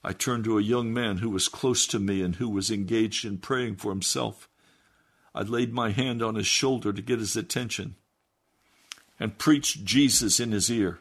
I 0.03 0.13
turned 0.13 0.45
to 0.45 0.59
a 0.59 0.63
young 0.63 0.93
man 0.93 1.19
who 1.19 1.31
was 1.31 1.49
close 1.49 1.87
to 1.87 1.99
me 1.99 2.21
and 2.21 2.37
who 2.37 2.51
was 2.51 2.71
engaged 2.71 3.25
in 3.25 3.39
praying 3.39 3.77
for 3.77 3.91
himself. 3.91 4.51
I 5.35 5.41
laid 5.41 5.73
my 5.73 5.91
hand 5.91 6.23
on 6.23 6.35
his 6.35 6.47
shoulder 6.47 6.93
to 6.93 7.01
get 7.01 7.19
his 7.19 7.35
attention 7.35 7.97
and 9.19 9.39
preached 9.39 9.85
Jesus 9.85 10.39
in 10.39 10.53
his 10.53 10.71
ear. 10.71 10.99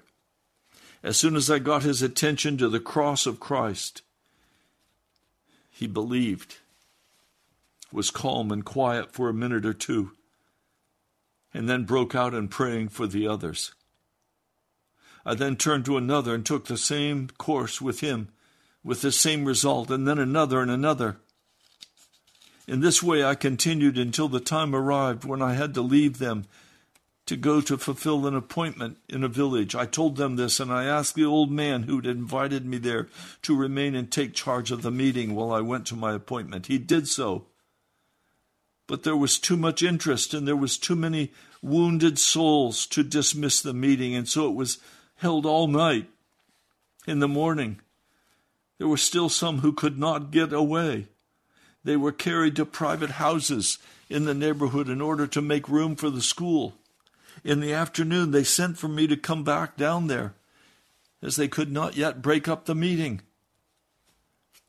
As 1.04 1.18
soon 1.18 1.36
as 1.36 1.52
I 1.52 1.60
got 1.60 1.84
his 1.84 2.02
attention 2.02 2.58
to 2.60 2.70
the 2.70 2.80
cross 2.80 3.26
of 3.26 3.42
Christ, 3.42 4.02
he 5.84 5.88
believed, 5.88 6.60
was 7.92 8.10
calm 8.10 8.54
and 8.54 8.64
quiet 8.64 9.12
for 9.12 9.28
a 9.28 9.34
minute 9.34 9.66
or 9.66 9.74
two, 9.74 10.12
and 11.54 11.68
then 11.68 11.84
broke 11.84 12.16
out 12.16 12.34
in 12.34 12.48
praying 12.48 12.88
for 12.88 13.06
the 13.06 13.28
others. 13.28 13.74
I 15.26 15.36
then 15.36 15.58
turned 15.58 15.84
to 15.86 15.98
another 15.98 16.34
and 16.34 16.46
took 16.46 16.68
the 16.68 16.78
same 16.78 17.28
course 17.38 17.82
with 17.82 18.00
him, 18.00 18.30
with 18.82 19.02
the 19.02 19.12
same 19.12 19.44
result, 19.44 19.92
and 19.92 20.08
then 20.08 20.20
another 20.20 20.62
and 20.62 20.72
another. 20.72 21.18
In 22.66 22.80
this 22.80 23.04
way 23.04 23.26
I 23.26 23.36
continued 23.36 23.98
until 23.98 24.30
the 24.30 24.40
time 24.40 24.74
arrived 24.74 25.26
when 25.26 25.42
I 25.42 25.52
had 25.56 25.74
to 25.74 25.82
leave 25.82 26.18
them 26.18 26.46
to 27.34 27.38
go 27.38 27.62
to 27.62 27.80
fulfill 27.80 28.28
an 28.28 28.36
appointment 28.36 28.96
in 29.10 29.24
a 29.24 29.28
village. 29.28 29.74
I 29.74 29.88
told 29.88 30.18
them 30.18 30.36
this, 30.36 30.60
and 30.60 30.72
I 30.72 30.84
asked 30.84 31.16
the 31.16 31.26
old 31.26 31.50
man 31.50 31.84
who 31.84 31.96
had 31.96 32.06
invited 32.06 32.64
me 32.64 32.78
there 32.78 33.08
to 33.42 33.56
remain 33.56 33.96
and 33.96 34.12
take 34.12 34.36
charge 34.36 34.70
of 34.70 34.84
the 34.84 34.92
meeting 34.92 35.34
while 35.34 35.52
I 35.52 35.60
went 35.62 35.88
to 35.88 35.96
my 35.96 36.14
appointment. 36.14 36.68
He 36.68 36.78
did 36.78 37.08
so. 37.08 37.48
But 38.86 39.02
there 39.02 39.18
was 39.18 39.40
too 39.40 39.58
much 39.58 39.82
interest, 39.82 40.36
and 40.36 40.48
there 40.48 40.56
was 40.56 40.78
too 40.78 40.96
many 40.96 41.32
wounded 41.64 42.20
souls 42.20 42.86
to 42.88 43.02
dismiss 43.02 43.64
the 43.64 43.74
meeting, 43.74 44.14
and 44.14 44.30
so 44.30 44.48
it 44.48 44.54
was 44.54 44.78
held 45.16 45.48
all 45.48 45.68
night. 45.68 46.08
In 47.08 47.18
the 47.18 47.28
morning, 47.28 47.82
there 48.78 48.88
were 48.88 48.96
still 48.96 49.30
some 49.30 49.62
who 49.62 49.74
could 49.74 49.98
not 49.98 50.30
get 50.30 50.54
away. 50.54 51.08
They 51.84 51.98
were 51.98 52.12
carried 52.12 52.56
to 52.58 52.66
private 52.68 53.12
houses 53.12 53.80
in 54.08 54.26
the 54.26 54.36
neighborhood 54.36 54.88
in 54.88 55.02
order 55.02 55.26
to 55.26 55.42
make 55.42 55.68
room 55.68 55.96
for 55.96 56.12
the 56.12 56.22
school. 56.22 56.76
In 57.44 57.60
the 57.60 57.74
afternoon, 57.74 58.32
they 58.32 58.44
sent 58.44 58.78
for 58.78 58.88
me 58.88 59.06
to 59.08 59.18
come 59.18 59.44
back 59.44 59.76
down 59.76 60.08
there, 60.08 60.36
as 61.22 61.36
they 61.36 61.48
could 61.48 61.72
not 61.72 61.98
yet 61.98 62.22
break 62.22 62.48
up 62.48 62.66
the 62.66 62.76
meeting. 62.76 63.22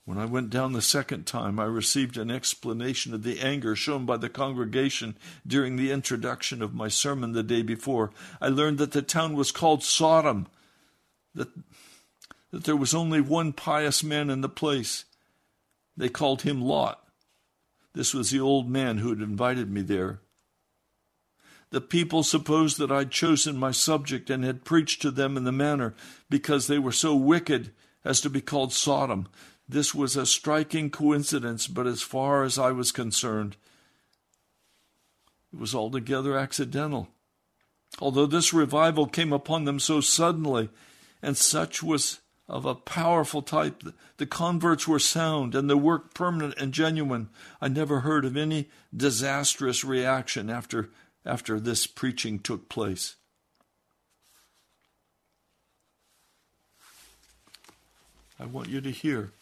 When 0.04 0.18
I 0.18 0.26
went 0.26 0.50
down 0.50 0.72
the 0.72 0.82
second 0.82 1.24
time, 1.26 1.58
I 1.58 1.64
received 1.64 2.18
an 2.18 2.30
explanation 2.30 3.14
of 3.14 3.22
the 3.22 3.40
anger 3.40 3.74
shown 3.74 4.04
by 4.04 4.18
the 4.18 4.28
congregation 4.28 5.16
during 5.46 5.76
the 5.76 5.90
introduction 5.90 6.60
of 6.60 6.74
my 6.74 6.88
sermon 6.88 7.32
the 7.32 7.42
day 7.42 7.62
before. 7.62 8.10
I 8.40 8.48
learned 8.48 8.78
that 8.78 8.92
the 8.92 9.02
town 9.02 9.34
was 9.34 9.50
called 9.50 9.82
Sodom, 9.82 10.46
that, 11.34 11.48
that 12.50 12.64
there 12.64 12.76
was 12.76 12.92
only 12.92 13.22
one 13.22 13.54
pious 13.54 14.04
man 14.04 14.28
in 14.28 14.42
the 14.42 14.48
place. 14.48 15.04
They 15.96 16.10
called 16.10 16.42
him 16.42 16.60
Lot. 16.60 17.02
This 17.94 18.12
was 18.12 18.30
the 18.30 18.40
old 18.40 18.68
man 18.68 18.98
who 18.98 19.08
had 19.08 19.20
invited 19.20 19.70
me 19.70 19.80
there. 19.80 20.20
The 21.74 21.80
people 21.80 22.22
supposed 22.22 22.78
that 22.78 22.92
I'd 22.92 23.10
chosen 23.10 23.56
my 23.56 23.72
subject 23.72 24.30
and 24.30 24.44
had 24.44 24.64
preached 24.64 25.02
to 25.02 25.10
them 25.10 25.36
in 25.36 25.42
the 25.42 25.50
manner 25.50 25.92
because 26.30 26.68
they 26.68 26.78
were 26.78 26.92
so 26.92 27.16
wicked 27.16 27.72
as 28.04 28.20
to 28.20 28.30
be 28.30 28.40
called 28.40 28.72
Sodom. 28.72 29.26
This 29.68 29.92
was 29.92 30.14
a 30.14 30.24
striking 30.24 30.88
coincidence, 30.88 31.66
but 31.66 31.88
as 31.88 32.00
far 32.00 32.44
as 32.44 32.60
I 32.60 32.70
was 32.70 32.92
concerned, 32.92 33.56
it 35.52 35.58
was 35.58 35.74
altogether 35.74 36.38
accidental. 36.38 37.08
Although 37.98 38.26
this 38.26 38.54
revival 38.54 39.08
came 39.08 39.32
upon 39.32 39.64
them 39.64 39.80
so 39.80 40.00
suddenly, 40.00 40.68
and 41.22 41.36
such 41.36 41.82
was 41.82 42.20
of 42.48 42.64
a 42.66 42.76
powerful 42.76 43.42
type, 43.42 43.82
the 44.18 44.26
converts 44.26 44.86
were 44.86 45.00
sound 45.00 45.56
and 45.56 45.68
the 45.68 45.76
work 45.76 46.14
permanent 46.14 46.54
and 46.56 46.72
genuine. 46.72 47.30
I 47.60 47.66
never 47.66 48.02
heard 48.02 48.24
of 48.24 48.36
any 48.36 48.68
disastrous 48.96 49.82
reaction 49.82 50.48
after 50.48 50.90
after 51.24 51.58
this 51.58 51.86
preaching 51.86 52.38
took 52.38 52.68
place. 52.68 53.16
I 58.38 58.46
want 58.46 58.68
you 58.68 58.80
to 58.80 58.90
hear 58.90 59.32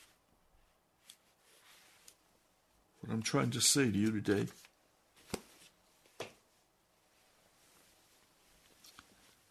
what 3.00 3.12
I'm 3.12 3.22
trying 3.22 3.50
to 3.50 3.60
say 3.60 3.90
to 3.90 3.98
you 3.98 4.12
today. 4.12 4.46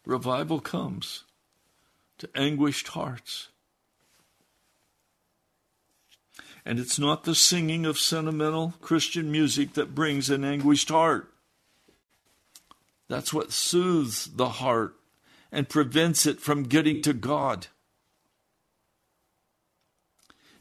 Revival 0.06 0.60
comes 0.60 1.24
to 2.18 2.28
anguished 2.34 2.88
hearts. 2.88 3.48
And 6.64 6.78
it's 6.78 6.98
not 6.98 7.24
the 7.24 7.34
singing 7.34 7.84
of 7.84 7.98
sentimental 7.98 8.74
Christian 8.80 9.32
music 9.32 9.74
that 9.74 9.94
brings 9.94 10.30
an 10.30 10.44
anguished 10.44 10.88
heart. 10.88 11.31
That's 13.12 13.34
what 13.34 13.52
soothes 13.52 14.30
the 14.36 14.48
heart 14.48 14.96
and 15.52 15.68
prevents 15.68 16.24
it 16.24 16.40
from 16.40 16.62
getting 16.62 17.02
to 17.02 17.12
God. 17.12 17.66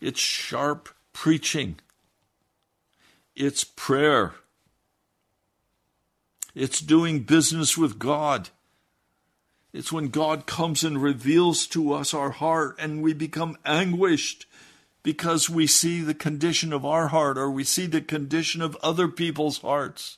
It's 0.01 0.19
sharp 0.19 0.89
preaching. 1.13 1.79
It's 3.37 3.63
prayer. 3.63 4.33
It's 6.53 6.81
doing 6.81 7.21
business 7.21 7.77
with 7.77 7.97
God. 7.97 8.49
It's 9.71 9.93
when 9.93 10.09
God 10.09 10.45
comes 10.45 10.83
and 10.83 11.01
reveals 11.01 11.65
to 11.67 11.93
us 11.93 12.13
our 12.13 12.31
heart 12.31 12.75
and 12.77 13.01
we 13.01 13.13
become 13.13 13.57
anguished 13.63 14.45
because 15.03 15.49
we 15.49 15.67
see 15.67 16.01
the 16.01 16.13
condition 16.13 16.73
of 16.73 16.85
our 16.85 17.07
heart 17.07 17.37
or 17.37 17.49
we 17.49 17.63
see 17.63 17.85
the 17.85 18.01
condition 18.01 18.61
of 18.61 18.75
other 18.83 19.07
people's 19.07 19.59
hearts. 19.59 20.17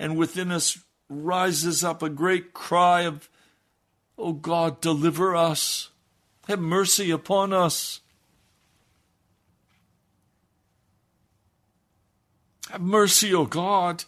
And 0.00 0.16
within 0.16 0.50
us 0.50 0.76
rises 1.10 1.82
up 1.82 2.02
a 2.02 2.08
great 2.08 2.54
cry 2.54 3.02
of, 3.02 3.28
Oh 4.16 4.32
God, 4.32 4.80
deliver 4.80 5.34
us. 5.34 5.90
Have 6.46 6.60
mercy 6.60 7.10
upon 7.10 7.52
us. 7.52 8.00
Have 12.70 12.80
mercy, 12.80 13.34
O 13.34 13.40
oh 13.40 13.46
God. 13.46 14.04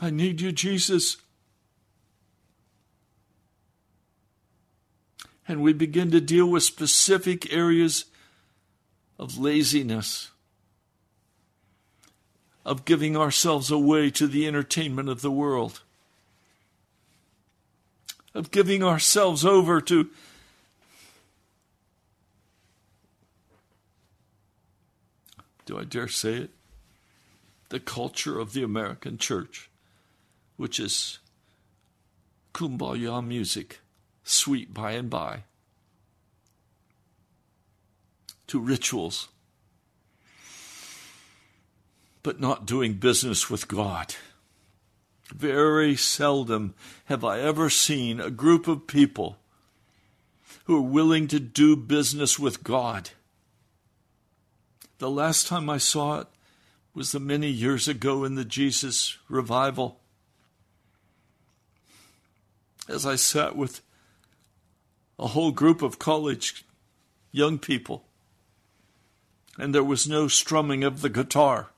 I 0.00 0.10
need 0.10 0.40
you, 0.40 0.50
Jesus. 0.50 1.18
And 5.46 5.62
we 5.62 5.72
begin 5.72 6.10
to 6.10 6.20
deal 6.20 6.46
with 6.46 6.62
specific 6.62 7.52
areas 7.52 8.06
of 9.18 9.38
laziness 9.38 10.30
of 12.64 12.84
giving 12.84 13.16
ourselves 13.16 13.70
away 13.70 14.10
to 14.10 14.26
the 14.26 14.46
entertainment 14.46 15.08
of 15.08 15.20
the 15.20 15.30
world, 15.30 15.82
of 18.34 18.50
giving 18.50 18.82
ourselves 18.82 19.44
over 19.44 19.80
to 19.80 20.10
do 25.66 25.78
I 25.78 25.84
dare 25.84 26.08
say 26.08 26.34
it? 26.34 26.50
The 27.70 27.80
culture 27.80 28.38
of 28.38 28.52
the 28.52 28.62
American 28.62 29.18
church, 29.18 29.70
which 30.56 30.78
is 30.78 31.18
kumbaya 32.52 33.26
music, 33.26 33.80
sweet 34.22 34.72
by 34.72 34.92
and 34.92 35.10
by, 35.10 35.44
to 38.46 38.60
rituals 38.60 39.28
but 42.24 42.40
not 42.40 42.66
doing 42.66 42.94
business 42.94 43.48
with 43.48 43.68
God. 43.68 44.16
Very 45.32 45.94
seldom 45.94 46.74
have 47.04 47.22
I 47.22 47.38
ever 47.38 47.70
seen 47.70 48.18
a 48.18 48.30
group 48.30 48.66
of 48.66 48.88
people 48.88 49.36
who 50.64 50.78
are 50.78 50.80
willing 50.80 51.28
to 51.28 51.38
do 51.38 51.76
business 51.76 52.38
with 52.38 52.64
God. 52.64 53.10
The 54.98 55.10
last 55.10 55.46
time 55.46 55.68
I 55.68 55.76
saw 55.76 56.20
it 56.20 56.26
was 56.94 57.12
the 57.12 57.20
many 57.20 57.48
years 57.48 57.88
ago 57.88 58.24
in 58.24 58.36
the 58.36 58.44
Jesus 58.44 59.18
revival. 59.28 60.00
As 62.88 63.04
I 63.04 63.16
sat 63.16 63.54
with 63.54 63.82
a 65.18 65.28
whole 65.28 65.50
group 65.50 65.82
of 65.82 65.98
college 65.98 66.64
young 67.32 67.58
people, 67.58 68.06
and 69.58 69.74
there 69.74 69.84
was 69.84 70.08
no 70.08 70.26
strumming 70.26 70.84
of 70.84 71.02
the 71.02 71.10
guitar. 71.10 71.68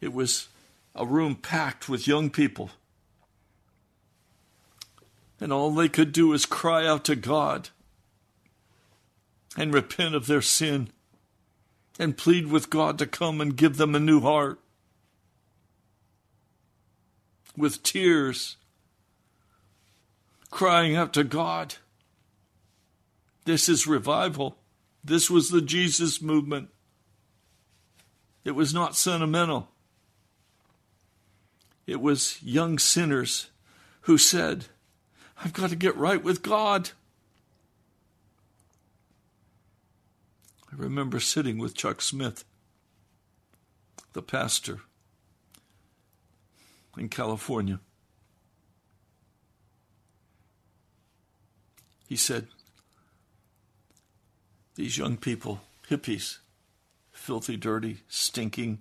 It 0.00 0.12
was 0.12 0.48
a 0.94 1.06
room 1.06 1.34
packed 1.34 1.88
with 1.88 2.06
young 2.06 2.30
people. 2.30 2.70
And 5.40 5.52
all 5.52 5.70
they 5.70 5.88
could 5.88 6.12
do 6.12 6.32
is 6.32 6.46
cry 6.46 6.86
out 6.86 7.04
to 7.04 7.16
God 7.16 7.70
and 9.56 9.72
repent 9.72 10.14
of 10.14 10.26
their 10.26 10.42
sin 10.42 10.90
and 11.98 12.16
plead 12.16 12.46
with 12.46 12.70
God 12.70 12.98
to 12.98 13.06
come 13.06 13.40
and 13.40 13.56
give 13.56 13.76
them 13.76 13.94
a 13.94 14.00
new 14.00 14.20
heart. 14.20 14.60
With 17.56 17.82
tears, 17.82 18.56
crying 20.50 20.96
out 20.96 21.12
to 21.14 21.24
God. 21.24 21.76
This 23.44 23.68
is 23.68 23.86
revival. 23.86 24.58
This 25.02 25.30
was 25.30 25.50
the 25.50 25.62
Jesus 25.62 26.20
movement. 26.22 26.68
It 28.44 28.52
was 28.52 28.72
not 28.72 28.96
sentimental. 28.96 29.68
It 31.88 32.02
was 32.02 32.38
young 32.42 32.78
sinners 32.78 33.48
who 34.02 34.18
said, 34.18 34.66
I've 35.42 35.54
got 35.54 35.70
to 35.70 35.76
get 35.76 35.96
right 35.96 36.22
with 36.22 36.42
God. 36.42 36.90
I 40.70 40.76
remember 40.76 41.18
sitting 41.18 41.56
with 41.56 41.74
Chuck 41.74 42.02
Smith, 42.02 42.44
the 44.12 44.20
pastor 44.20 44.80
in 46.98 47.08
California. 47.08 47.80
He 52.06 52.16
said, 52.16 52.48
These 54.74 54.98
young 54.98 55.16
people, 55.16 55.62
hippies, 55.88 56.36
filthy, 57.12 57.56
dirty, 57.56 58.02
stinking, 58.08 58.80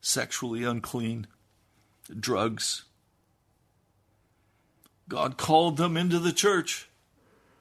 sexually 0.00 0.64
unclean, 0.64 1.26
drugs, 2.18 2.84
God 5.08 5.36
called 5.36 5.76
them 5.76 5.96
into 5.96 6.18
the 6.18 6.32
church. 6.32 6.88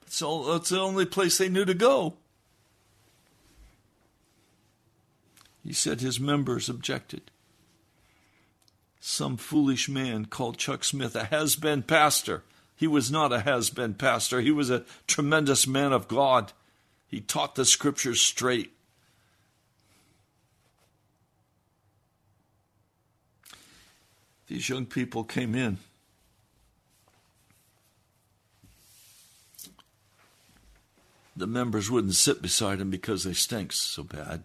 That's, 0.01 0.21
all, 0.21 0.43
that's 0.43 0.69
the 0.69 0.79
only 0.79 1.05
place 1.05 1.37
they 1.37 1.49
knew 1.49 1.65
to 1.65 1.73
go. 1.73 2.15
He 5.63 5.73
said 5.73 6.01
his 6.01 6.19
members 6.19 6.69
objected. 6.69 7.31
Some 8.99 9.37
foolish 9.37 9.89
man 9.89 10.25
called 10.25 10.57
Chuck 10.57 10.83
Smith 10.83 11.15
a 11.15 11.25
has 11.25 11.55
been 11.55 11.83
pastor. 11.83 12.43
He 12.75 12.87
was 12.87 13.11
not 13.11 13.33
a 13.33 13.41
has 13.41 13.69
been 13.69 13.93
pastor, 13.93 14.41
he 14.41 14.51
was 14.51 14.69
a 14.69 14.85
tremendous 15.07 15.67
man 15.67 15.93
of 15.93 16.07
God. 16.07 16.51
He 17.07 17.21
taught 17.21 17.55
the 17.55 17.65
scriptures 17.65 18.21
straight. 18.21 18.71
These 24.53 24.69
young 24.69 24.85
people 24.85 25.23
came 25.23 25.55
in. 25.55 25.79
the 31.35 31.47
members 31.47 31.89
wouldn't 31.89 32.13
sit 32.13 32.39
beside 32.39 32.79
him 32.79 32.91
because 32.91 33.23
they 33.23 33.33
stank 33.33 33.71
so 33.71 34.03
bad. 34.03 34.43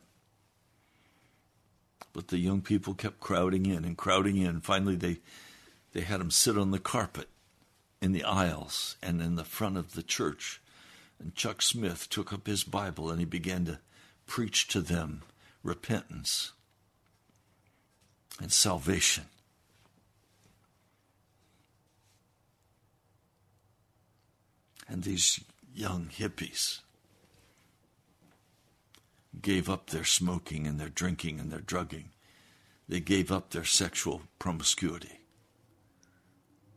But 2.15 2.29
the 2.29 2.39
young 2.39 2.63
people 2.63 2.95
kept 2.95 3.21
crowding 3.21 3.67
in 3.67 3.85
and 3.85 3.99
crowding 3.99 4.39
in. 4.39 4.63
Finally, 4.63 4.97
they, 4.97 5.19
they 5.93 6.01
had 6.01 6.23
him 6.23 6.31
sit 6.31 6.57
on 6.57 6.71
the 6.71 6.79
carpet 6.79 7.29
in 8.01 8.13
the 8.13 8.25
aisles 8.25 8.97
and 9.03 9.21
in 9.21 9.35
the 9.35 9.45
front 9.45 9.77
of 9.77 9.93
the 9.93 10.03
church. 10.03 10.63
And 11.21 11.35
Chuck 11.35 11.61
Smith 11.61 12.09
took 12.09 12.33
up 12.33 12.47
his 12.47 12.65
Bible 12.65 13.11
and 13.11 13.19
he 13.19 13.27
began 13.27 13.67
to 13.67 13.79
preach 14.27 14.69
to 14.69 14.81
them 14.81 15.21
repentance 15.63 16.53
and 18.41 18.51
salvation. 18.51 19.27
And 24.89 25.03
these 25.03 25.41
young 25.75 26.11
hippies 26.13 26.81
gave 29.41 29.69
up 29.69 29.91
their 29.91 30.05
smoking 30.05 30.67
and 30.67 30.81
their 30.81 30.89
drinking 30.89 31.39
and 31.39 31.53
their 31.53 31.61
drugging. 31.61 32.11
They 32.89 33.01
gave 33.01 33.31
up 33.31 33.51
their 33.51 33.65
sexual 33.65 34.23
promiscuity. 34.39 35.21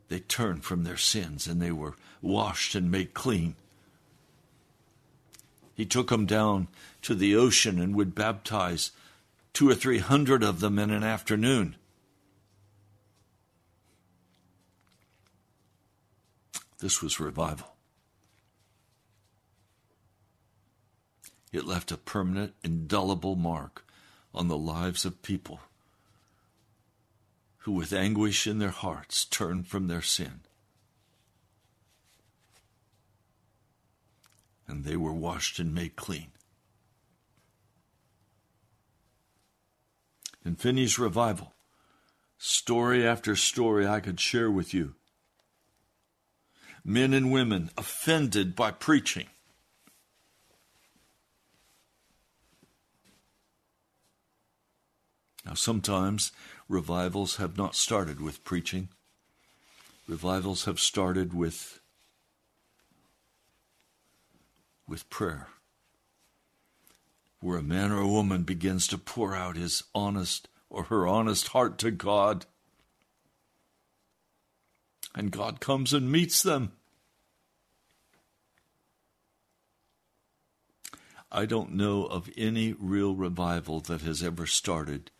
They 0.08 0.20
turned 0.20 0.62
from 0.64 0.84
their 0.84 0.98
sins 0.98 1.46
and 1.46 1.60
they 1.60 1.72
were 1.72 1.96
washed 2.20 2.74
and 2.74 2.90
made 2.90 3.14
clean. 3.14 3.56
He 5.74 5.86
took 5.86 6.10
them 6.10 6.26
down 6.26 6.68
to 7.00 7.14
the 7.14 7.34
ocean 7.34 7.80
and 7.80 7.94
would 7.94 8.14
baptize 8.14 8.90
two 9.54 9.70
or 9.70 9.74
three 9.74 9.98
hundred 9.98 10.42
of 10.42 10.60
them 10.60 10.78
in 10.78 10.90
an 10.90 11.02
afternoon. 11.02 11.76
This 16.78 17.00
was 17.00 17.18
revival. 17.18 17.71
It 21.52 21.66
left 21.66 21.92
a 21.92 21.98
permanent, 21.98 22.54
indelible 22.64 23.36
mark 23.36 23.84
on 24.34 24.48
the 24.48 24.56
lives 24.56 25.04
of 25.04 25.22
people 25.22 25.60
who, 27.58 27.72
with 27.72 27.92
anguish 27.92 28.46
in 28.46 28.58
their 28.58 28.70
hearts, 28.70 29.26
turned 29.26 29.68
from 29.68 29.86
their 29.86 30.00
sin. 30.00 30.40
And 34.66 34.84
they 34.84 34.96
were 34.96 35.12
washed 35.12 35.58
and 35.58 35.74
made 35.74 35.94
clean. 35.94 36.28
In 40.44 40.56
Finney's 40.56 40.98
revival, 40.98 41.52
story 42.38 43.06
after 43.06 43.36
story 43.36 43.86
I 43.86 44.00
could 44.00 44.18
share 44.18 44.50
with 44.50 44.72
you. 44.72 44.94
Men 46.84 47.12
and 47.12 47.30
women 47.30 47.70
offended 47.76 48.56
by 48.56 48.72
preaching 48.72 49.26
Now, 55.44 55.54
sometimes 55.54 56.32
revivals 56.68 57.36
have 57.36 57.56
not 57.56 57.74
started 57.74 58.20
with 58.20 58.44
preaching, 58.44 58.88
revivals 60.06 60.64
have 60.66 60.78
started 60.78 61.34
with, 61.34 61.80
with 64.86 65.08
prayer, 65.10 65.48
where 67.40 67.58
a 67.58 67.62
man 67.62 67.90
or 67.90 68.00
a 68.00 68.08
woman 68.08 68.44
begins 68.44 68.86
to 68.88 68.98
pour 68.98 69.34
out 69.34 69.56
his 69.56 69.82
honest 69.94 70.48
or 70.70 70.84
her 70.84 71.06
honest 71.06 71.48
heart 71.48 71.76
to 71.78 71.90
God. 71.90 72.46
And 75.14 75.30
God 75.30 75.60
comes 75.60 75.92
and 75.92 76.10
meets 76.10 76.42
them. 76.42 76.72
I 81.30 81.46
don't 81.46 81.72
know 81.72 82.04
of 82.04 82.30
any 82.36 82.74
real 82.78 83.14
revival 83.14 83.80
that 83.80 84.02
has 84.02 84.22
ever 84.22 84.46
started 84.46 85.10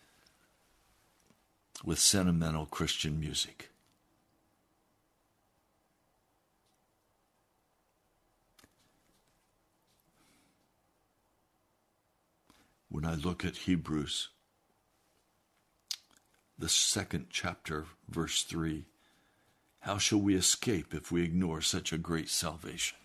with 1.85 1.99
sentimental 1.99 2.67
Christian 2.67 3.19
music. 3.19 3.71
When 12.89 13.05
I 13.07 13.15
look 13.15 13.45
at 13.45 13.57
Hebrews, 13.57 14.29
the 16.59 16.69
second 16.69 17.27
chapter, 17.31 17.87
verse 18.09 18.43
3, 18.43 18.85
how 19.81 19.99
shall 19.99 20.21
we 20.21 20.37
escape 20.37 20.95
if 20.95 21.11
we 21.11 21.25
ignore 21.25 21.61
such 21.63 21.93
a 21.93 21.99
great 21.99 22.29
salvation? 22.29 22.99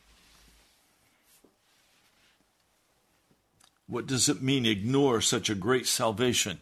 What 3.88 4.05
does 4.05 4.28
it 4.28 4.41
mean, 4.43 4.65
ignore 4.65 5.21
such 5.21 5.49
a 5.49 5.55
great 5.55 5.88
salvation? 5.88 6.59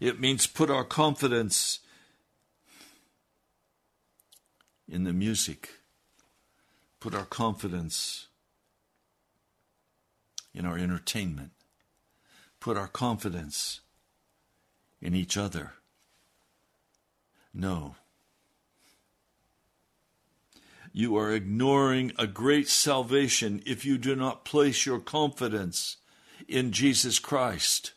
It 0.00 0.20
means 0.20 0.46
put 0.46 0.70
our 0.70 0.84
confidence 0.84 1.80
in 4.88 5.04
the 5.04 5.12
music, 5.12 5.70
put 7.00 7.14
our 7.14 7.24
confidence 7.24 8.28
in 10.54 10.66
our 10.66 10.78
entertainment, 10.78 11.52
put 12.60 12.76
our 12.76 12.88
confidence 12.88 13.80
in 15.00 15.14
each 15.14 15.36
other. 15.36 15.74
No. 17.52 17.96
You 20.92 21.16
are 21.16 21.32
ignoring 21.32 22.12
a 22.18 22.26
great 22.26 22.68
salvation 22.68 23.62
if 23.66 23.84
you 23.84 23.98
do 23.98 24.16
not 24.16 24.44
place 24.44 24.86
your 24.86 25.00
confidence 25.00 25.96
in 26.48 26.72
Jesus 26.72 27.18
Christ 27.18 27.92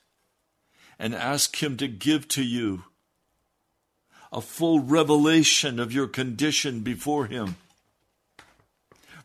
and 1.00 1.16
ask 1.16 1.64
Him 1.64 1.78
to 1.78 1.88
give 1.88 2.28
to 2.30 2.44
you 2.44 2.84
a 4.32 4.42
full 4.42 4.82
revelation 4.82 5.80
of 5.80 5.92
your 5.92 6.08
condition 6.08 6.82
before 6.82 7.26
Him. 7.26 7.56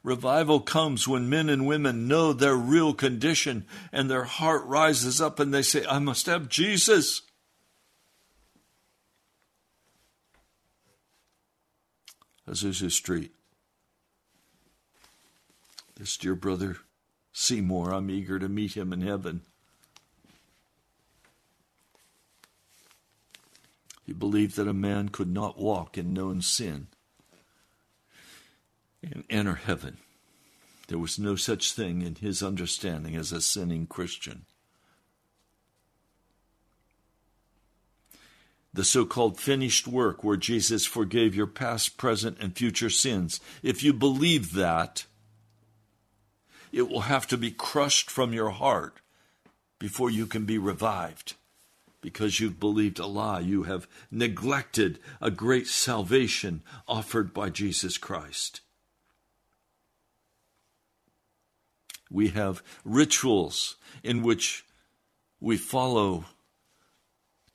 Revival 0.03 0.61
comes 0.61 1.09
when 1.09 1.31
men 1.31 1.49
and 1.49 1.67
women 1.67 2.07
know 2.07 2.33
their 2.33 2.57
real 2.57 2.93
condition 2.93 3.67
and 3.91 4.11
their 4.11 4.25
heart 4.25 4.65
rises 4.67 5.21
up 5.21 5.41
and 5.41 5.53
they 5.53 5.63
say, 5.63 5.85
I 5.87 5.99
must 5.99 6.27
have 6.27 6.51
Jesus. 6.51 7.23
Azusa 12.47 12.91
Street. 12.91 13.33
This 15.97 16.19
dear 16.19 16.35
brother 16.35 16.77
Seymour, 17.33 17.93
I'm 17.93 18.11
eager 18.11 18.39
to 18.39 18.49
meet 18.49 18.77
him 18.77 18.93
in 18.93 19.01
heaven. 19.01 19.43
He 24.05 24.13
believed 24.13 24.57
that 24.57 24.69
a 24.69 24.75
man 24.75 25.09
could 25.09 25.33
not 25.33 25.59
walk 25.59 25.97
in 25.97 26.13
known 26.13 26.43
sin 26.43 26.89
and 29.03 29.25
enter 29.31 29.55
heaven. 29.55 29.99
There 30.89 30.99
was 30.99 31.19
no 31.19 31.37
such 31.37 31.73
thing 31.73 32.03
in 32.03 32.17
his 32.17 32.43
understanding 32.43 33.17
as 33.17 33.33
a 33.33 33.41
sinning 33.41 33.87
Christian. 33.87 34.45
The 38.75 38.85
so 38.85 39.07
called 39.07 39.39
finished 39.39 39.87
work 39.87 40.23
where 40.23 40.37
Jesus 40.37 40.85
forgave 40.85 41.35
your 41.35 41.47
past, 41.47 41.97
present, 41.97 42.39
and 42.41 42.57
future 42.57 42.91
sins. 42.91 43.41
If 43.63 43.83
you 43.83 43.93
believe 43.93 44.53
that, 44.55 45.07
it 46.73 46.89
will 46.89 47.03
have 47.03 47.27
to 47.29 47.39
be 47.39 47.53
crushed 47.53 48.11
from 48.11 48.33
your 48.33 48.51
heart 48.51 48.97
before 49.79 50.11
you 50.11 50.27
can 50.27 50.45
be 50.45 50.59
revived 50.59 51.35
because 52.05 52.39
you've 52.39 52.61
believed 52.61 52.99
a 52.99 53.07
lie. 53.07 53.41
You 53.41 53.63
have 53.63 53.89
neglected 54.11 54.99
a 55.23 55.31
great 55.31 55.67
salvation 55.67 56.63
offered 56.87 57.33
by 57.33 57.49
Jesus 57.49 57.97
Christ. 57.97 58.61
We 62.11 62.29
have 62.29 62.63
rituals 62.85 63.77
in 64.03 64.23
which 64.23 64.67
we 65.41 65.57
follow 65.57 66.27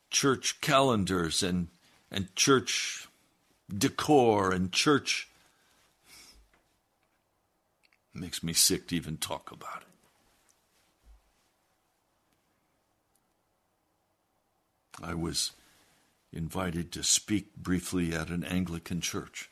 church 0.10 0.60
calendars 0.62 1.44
and, 1.44 1.68
and 2.10 2.36
church 2.36 3.08
decor 3.72 4.52
and 4.52 4.72
church. 4.72 5.30
It 8.16 8.20
makes 8.20 8.42
me 8.42 8.54
sick 8.54 8.88
to 8.88 8.96
even 8.96 9.18
talk 9.18 9.52
about 9.52 9.84
it. 9.84 9.89
I 15.02 15.14
was 15.14 15.52
invited 16.32 16.92
to 16.92 17.04
speak 17.04 17.56
briefly 17.56 18.14
at 18.14 18.30
an 18.30 18.44
Anglican 18.44 19.02
church. 19.02 19.50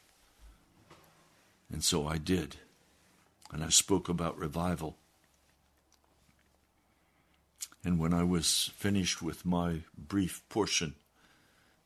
And 1.71 1.83
so 1.83 2.07
I 2.07 2.17
did. 2.17 2.57
And 3.51 3.63
I 3.63 3.69
spoke 3.69 4.09
about 4.09 4.37
revival. 4.37 4.97
And 7.83 7.99
when 7.99 8.13
I 8.13 8.23
was 8.23 8.71
finished 8.75 9.21
with 9.21 9.45
my 9.45 9.83
brief 9.97 10.41
portion, 10.49 10.95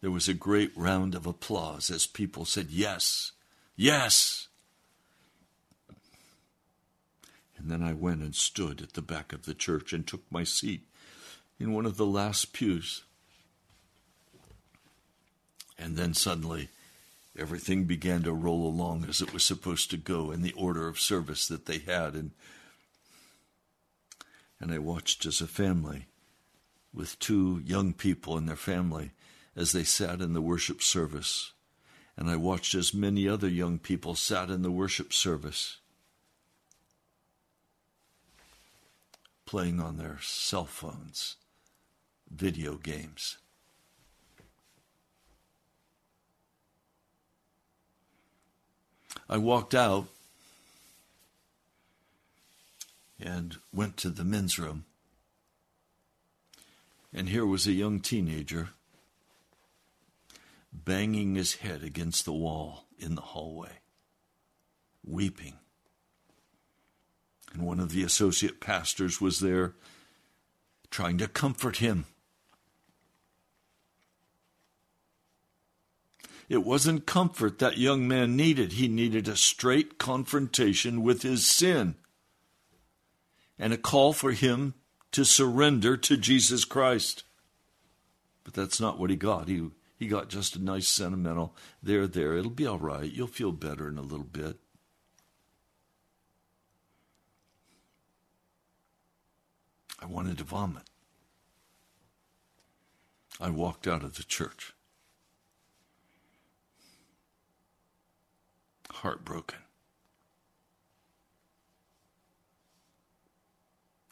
there 0.01 0.11
was 0.11 0.27
a 0.27 0.33
great 0.33 0.71
round 0.75 1.13
of 1.13 1.27
applause 1.27 1.91
as 1.91 2.07
people 2.07 2.45
said, 2.45 2.71
Yes, 2.71 3.33
yes. 3.75 4.47
And 7.57 7.69
then 7.69 7.83
I 7.83 7.93
went 7.93 8.21
and 8.21 8.33
stood 8.33 8.81
at 8.81 8.93
the 8.93 9.03
back 9.03 9.31
of 9.31 9.45
the 9.45 9.53
church 9.53 9.93
and 9.93 10.07
took 10.07 10.23
my 10.31 10.43
seat 10.43 10.81
in 11.59 11.73
one 11.73 11.85
of 11.85 11.97
the 11.97 12.07
last 12.07 12.53
pews. 12.53 13.03
And 15.81 15.97
then 15.97 16.13
suddenly, 16.13 16.69
everything 17.35 17.85
began 17.85 18.21
to 18.23 18.33
roll 18.33 18.67
along 18.67 19.05
as 19.09 19.19
it 19.19 19.33
was 19.33 19.43
supposed 19.43 19.89
to 19.89 19.97
go 19.97 20.29
in 20.29 20.43
the 20.43 20.53
order 20.53 20.87
of 20.87 20.99
service 20.99 21.47
that 21.47 21.65
they 21.65 21.79
had. 21.79 22.13
And, 22.13 22.31
and 24.59 24.71
I 24.71 24.77
watched 24.77 25.25
as 25.25 25.41
a 25.41 25.47
family 25.47 26.05
with 26.93 27.17
two 27.17 27.63
young 27.65 27.93
people 27.93 28.37
and 28.37 28.47
their 28.47 28.55
family 28.55 29.11
as 29.55 29.71
they 29.71 29.83
sat 29.83 30.21
in 30.21 30.33
the 30.33 30.41
worship 30.41 30.83
service. 30.83 31.51
And 32.15 32.29
I 32.29 32.35
watched 32.35 32.75
as 32.75 32.93
many 32.93 33.27
other 33.27 33.49
young 33.49 33.79
people 33.79 34.13
sat 34.13 34.51
in 34.51 34.61
the 34.61 34.69
worship 34.69 35.11
service, 35.11 35.77
playing 39.47 39.79
on 39.79 39.97
their 39.97 40.19
cell 40.21 40.65
phones, 40.65 41.37
video 42.29 42.75
games. 42.75 43.37
I 49.29 49.37
walked 49.37 49.73
out 49.73 50.07
and 53.19 53.57
went 53.73 53.97
to 53.97 54.09
the 54.09 54.23
men's 54.23 54.57
room. 54.57 54.85
And 57.13 57.29
here 57.29 57.45
was 57.45 57.67
a 57.67 57.73
young 57.73 57.99
teenager 57.99 58.69
banging 60.73 61.35
his 61.35 61.55
head 61.55 61.83
against 61.83 62.25
the 62.25 62.33
wall 62.33 62.85
in 62.97 63.15
the 63.15 63.21
hallway, 63.21 63.79
weeping. 65.05 65.55
And 67.53 67.63
one 67.63 67.79
of 67.79 67.91
the 67.91 68.03
associate 68.03 68.61
pastors 68.61 69.19
was 69.19 69.39
there 69.39 69.73
trying 70.89 71.17
to 71.17 71.27
comfort 71.27 71.77
him. 71.77 72.05
It 76.51 76.65
wasn't 76.65 77.05
comfort 77.05 77.59
that 77.59 77.77
young 77.77 78.09
man 78.09 78.35
needed. 78.35 78.73
He 78.73 78.89
needed 78.89 79.29
a 79.29 79.37
straight 79.37 79.97
confrontation 79.97 81.01
with 81.01 81.21
his 81.21 81.45
sin 81.45 81.95
and 83.57 83.71
a 83.71 83.77
call 83.77 84.11
for 84.11 84.33
him 84.33 84.73
to 85.13 85.23
surrender 85.23 85.95
to 85.95 86.17
Jesus 86.17 86.65
Christ. 86.65 87.23
But 88.43 88.53
that's 88.53 88.81
not 88.81 88.99
what 88.99 89.09
he 89.09 89.15
got. 89.15 89.47
He, 89.47 89.69
he 89.97 90.07
got 90.07 90.27
just 90.27 90.57
a 90.57 90.61
nice 90.61 90.89
sentimental, 90.89 91.55
there, 91.81 92.05
there, 92.05 92.35
it'll 92.35 92.51
be 92.51 92.67
all 92.67 92.77
right. 92.77 93.09
You'll 93.09 93.27
feel 93.27 93.53
better 93.53 93.87
in 93.87 93.97
a 93.97 94.01
little 94.01 94.25
bit. 94.25 94.57
I 100.01 100.05
wanted 100.05 100.37
to 100.39 100.43
vomit. 100.43 100.83
I 103.39 103.49
walked 103.51 103.87
out 103.87 104.03
of 104.03 104.17
the 104.17 104.23
church. 104.23 104.73
Heartbroken. 109.01 109.59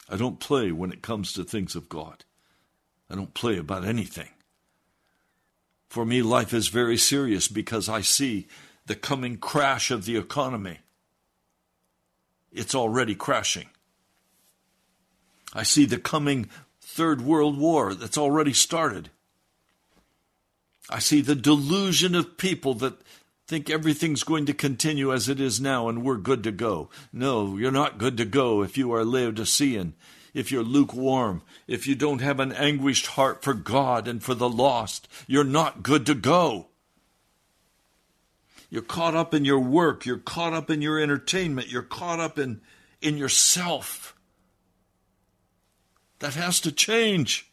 I 0.08 0.16
don't 0.16 0.40
play 0.40 0.72
when 0.72 0.92
it 0.92 1.02
comes 1.02 1.32
to 1.32 1.44
things 1.44 1.76
of 1.76 1.88
God. 1.88 2.24
I 3.08 3.14
don't 3.14 3.34
play 3.34 3.56
about 3.56 3.84
anything. 3.84 4.28
For 5.88 6.04
me, 6.04 6.22
life 6.22 6.52
is 6.52 6.68
very 6.68 6.96
serious 6.96 7.48
because 7.48 7.88
I 7.88 8.00
see 8.00 8.48
the 8.86 8.94
coming 8.94 9.36
crash 9.36 9.90
of 9.90 10.04
the 10.04 10.16
economy. 10.16 10.78
It's 12.52 12.74
already 12.74 13.14
crashing. 13.14 13.68
I 15.52 15.62
see 15.62 15.84
the 15.84 15.98
coming 15.98 16.48
Third 16.80 17.20
World 17.20 17.56
War 17.58 17.94
that's 17.94 18.18
already 18.18 18.52
started. 18.52 19.10
I 20.88 20.98
see 20.98 21.20
the 21.20 21.36
delusion 21.36 22.16
of 22.16 22.36
people 22.36 22.74
that 22.74 23.00
think 23.50 23.68
everything's 23.68 24.22
going 24.22 24.46
to 24.46 24.54
continue 24.54 25.12
as 25.12 25.28
it 25.28 25.40
is 25.40 25.60
now 25.60 25.88
and 25.88 26.04
we're 26.04 26.16
good 26.16 26.44
to 26.44 26.52
go. 26.52 26.88
No, 27.12 27.56
you're 27.56 27.72
not 27.72 27.98
good 27.98 28.16
to 28.18 28.24
go 28.24 28.62
if 28.62 28.78
you 28.78 28.94
are 28.94 29.04
Laodicean, 29.04 29.94
if 30.32 30.52
you're 30.52 30.62
lukewarm, 30.62 31.42
if 31.66 31.84
you 31.84 31.96
don't 31.96 32.20
have 32.20 32.38
an 32.38 32.52
anguished 32.52 33.08
heart 33.08 33.42
for 33.42 33.52
God 33.52 34.06
and 34.06 34.22
for 34.22 34.34
the 34.34 34.48
lost. 34.48 35.08
You're 35.26 35.42
not 35.42 35.82
good 35.82 36.06
to 36.06 36.14
go. 36.14 36.68
You're 38.70 38.82
caught 38.82 39.16
up 39.16 39.34
in 39.34 39.44
your 39.44 39.58
work, 39.58 40.06
you're 40.06 40.18
caught 40.18 40.52
up 40.52 40.70
in 40.70 40.80
your 40.80 41.00
entertainment, 41.00 41.72
you're 41.72 41.82
caught 41.82 42.20
up 42.20 42.38
in, 42.38 42.60
in 43.02 43.16
yourself. 43.16 44.14
That 46.20 46.34
has 46.34 46.60
to 46.60 46.70
change. 46.70 47.49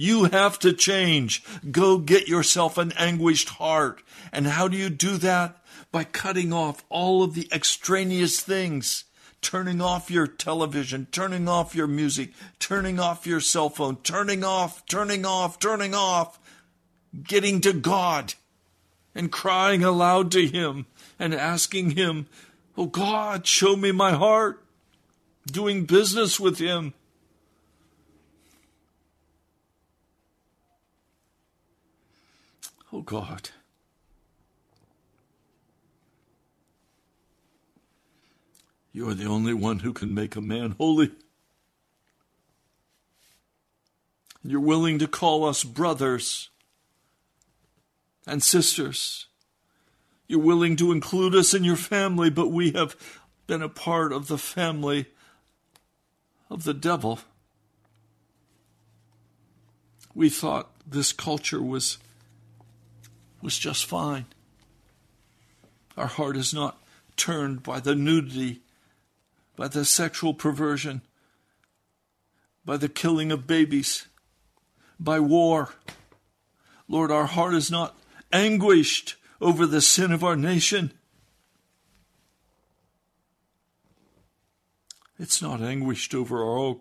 You 0.00 0.26
have 0.26 0.60
to 0.60 0.72
change. 0.72 1.42
Go 1.72 1.98
get 1.98 2.28
yourself 2.28 2.78
an 2.78 2.92
anguished 2.92 3.48
heart. 3.48 4.00
And 4.30 4.46
how 4.46 4.68
do 4.68 4.76
you 4.76 4.90
do 4.90 5.16
that? 5.16 5.60
By 5.90 6.04
cutting 6.04 6.52
off 6.52 6.84
all 6.88 7.24
of 7.24 7.34
the 7.34 7.48
extraneous 7.50 8.38
things. 8.38 9.02
Turning 9.42 9.80
off 9.80 10.08
your 10.08 10.28
television, 10.28 11.08
turning 11.10 11.48
off 11.48 11.74
your 11.74 11.88
music, 11.88 12.32
turning 12.60 13.00
off 13.00 13.26
your 13.26 13.40
cell 13.40 13.70
phone, 13.70 13.96
turning 14.04 14.44
off, 14.44 14.86
turning 14.86 15.26
off, 15.26 15.58
turning 15.58 15.94
off. 15.94 16.38
Getting 17.20 17.60
to 17.62 17.72
God 17.72 18.34
and 19.16 19.32
crying 19.32 19.82
aloud 19.82 20.30
to 20.30 20.46
Him 20.46 20.86
and 21.18 21.34
asking 21.34 21.90
Him, 21.90 22.28
Oh 22.76 22.86
God, 22.86 23.48
show 23.48 23.74
me 23.74 23.90
my 23.90 24.12
heart. 24.12 24.62
Doing 25.50 25.86
business 25.86 26.38
with 26.38 26.60
Him 26.60 26.94
Oh, 32.98 33.02
God. 33.02 33.50
You 38.92 39.08
are 39.08 39.14
the 39.14 39.26
only 39.26 39.54
one 39.54 39.78
who 39.78 39.92
can 39.92 40.12
make 40.12 40.34
a 40.34 40.40
man 40.40 40.72
holy. 40.72 41.12
You're 44.42 44.58
willing 44.58 44.98
to 44.98 45.06
call 45.06 45.44
us 45.44 45.62
brothers 45.62 46.50
and 48.26 48.42
sisters. 48.42 49.26
You're 50.26 50.40
willing 50.40 50.74
to 50.74 50.90
include 50.90 51.36
us 51.36 51.54
in 51.54 51.62
your 51.62 51.76
family, 51.76 52.30
but 52.30 52.48
we 52.48 52.72
have 52.72 52.96
been 53.46 53.62
a 53.62 53.68
part 53.68 54.12
of 54.12 54.26
the 54.26 54.38
family 54.38 55.06
of 56.50 56.64
the 56.64 56.74
devil. 56.74 57.20
We 60.16 60.28
thought 60.28 60.72
this 60.84 61.12
culture 61.12 61.62
was 61.62 61.98
was 63.40 63.58
just 63.58 63.84
fine. 63.84 64.26
Our 65.96 66.06
heart 66.06 66.36
is 66.36 66.54
not 66.54 66.78
turned 67.16 67.62
by 67.62 67.80
the 67.80 67.94
nudity, 67.94 68.62
by 69.56 69.68
the 69.68 69.84
sexual 69.84 70.34
perversion, 70.34 71.02
by 72.64 72.76
the 72.76 72.88
killing 72.88 73.32
of 73.32 73.46
babies, 73.46 74.06
by 75.00 75.20
war. 75.20 75.70
Lord, 76.88 77.10
our 77.10 77.26
heart 77.26 77.54
is 77.54 77.70
not 77.70 77.98
anguished 78.32 79.16
over 79.40 79.66
the 79.66 79.80
sin 79.80 80.12
of 80.12 80.24
our 80.24 80.36
nation. 80.36 80.92
It's 85.18 85.42
not 85.42 85.60
anguished 85.60 86.14
over 86.14 86.42
our 86.42 86.58
own, 86.58 86.80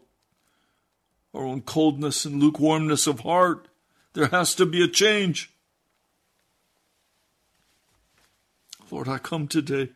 our 1.34 1.44
own 1.44 1.62
coldness 1.62 2.26
and 2.26 2.40
lukewarmness 2.40 3.08
of 3.08 3.22
heart. 3.22 3.68
There 4.14 4.28
has 4.28 4.54
to 4.56 4.66
be 4.66 4.84
a 4.84 4.88
change. 4.88 5.52
Lord, 8.90 9.08
I 9.08 9.18
come 9.18 9.48
today 9.48 9.90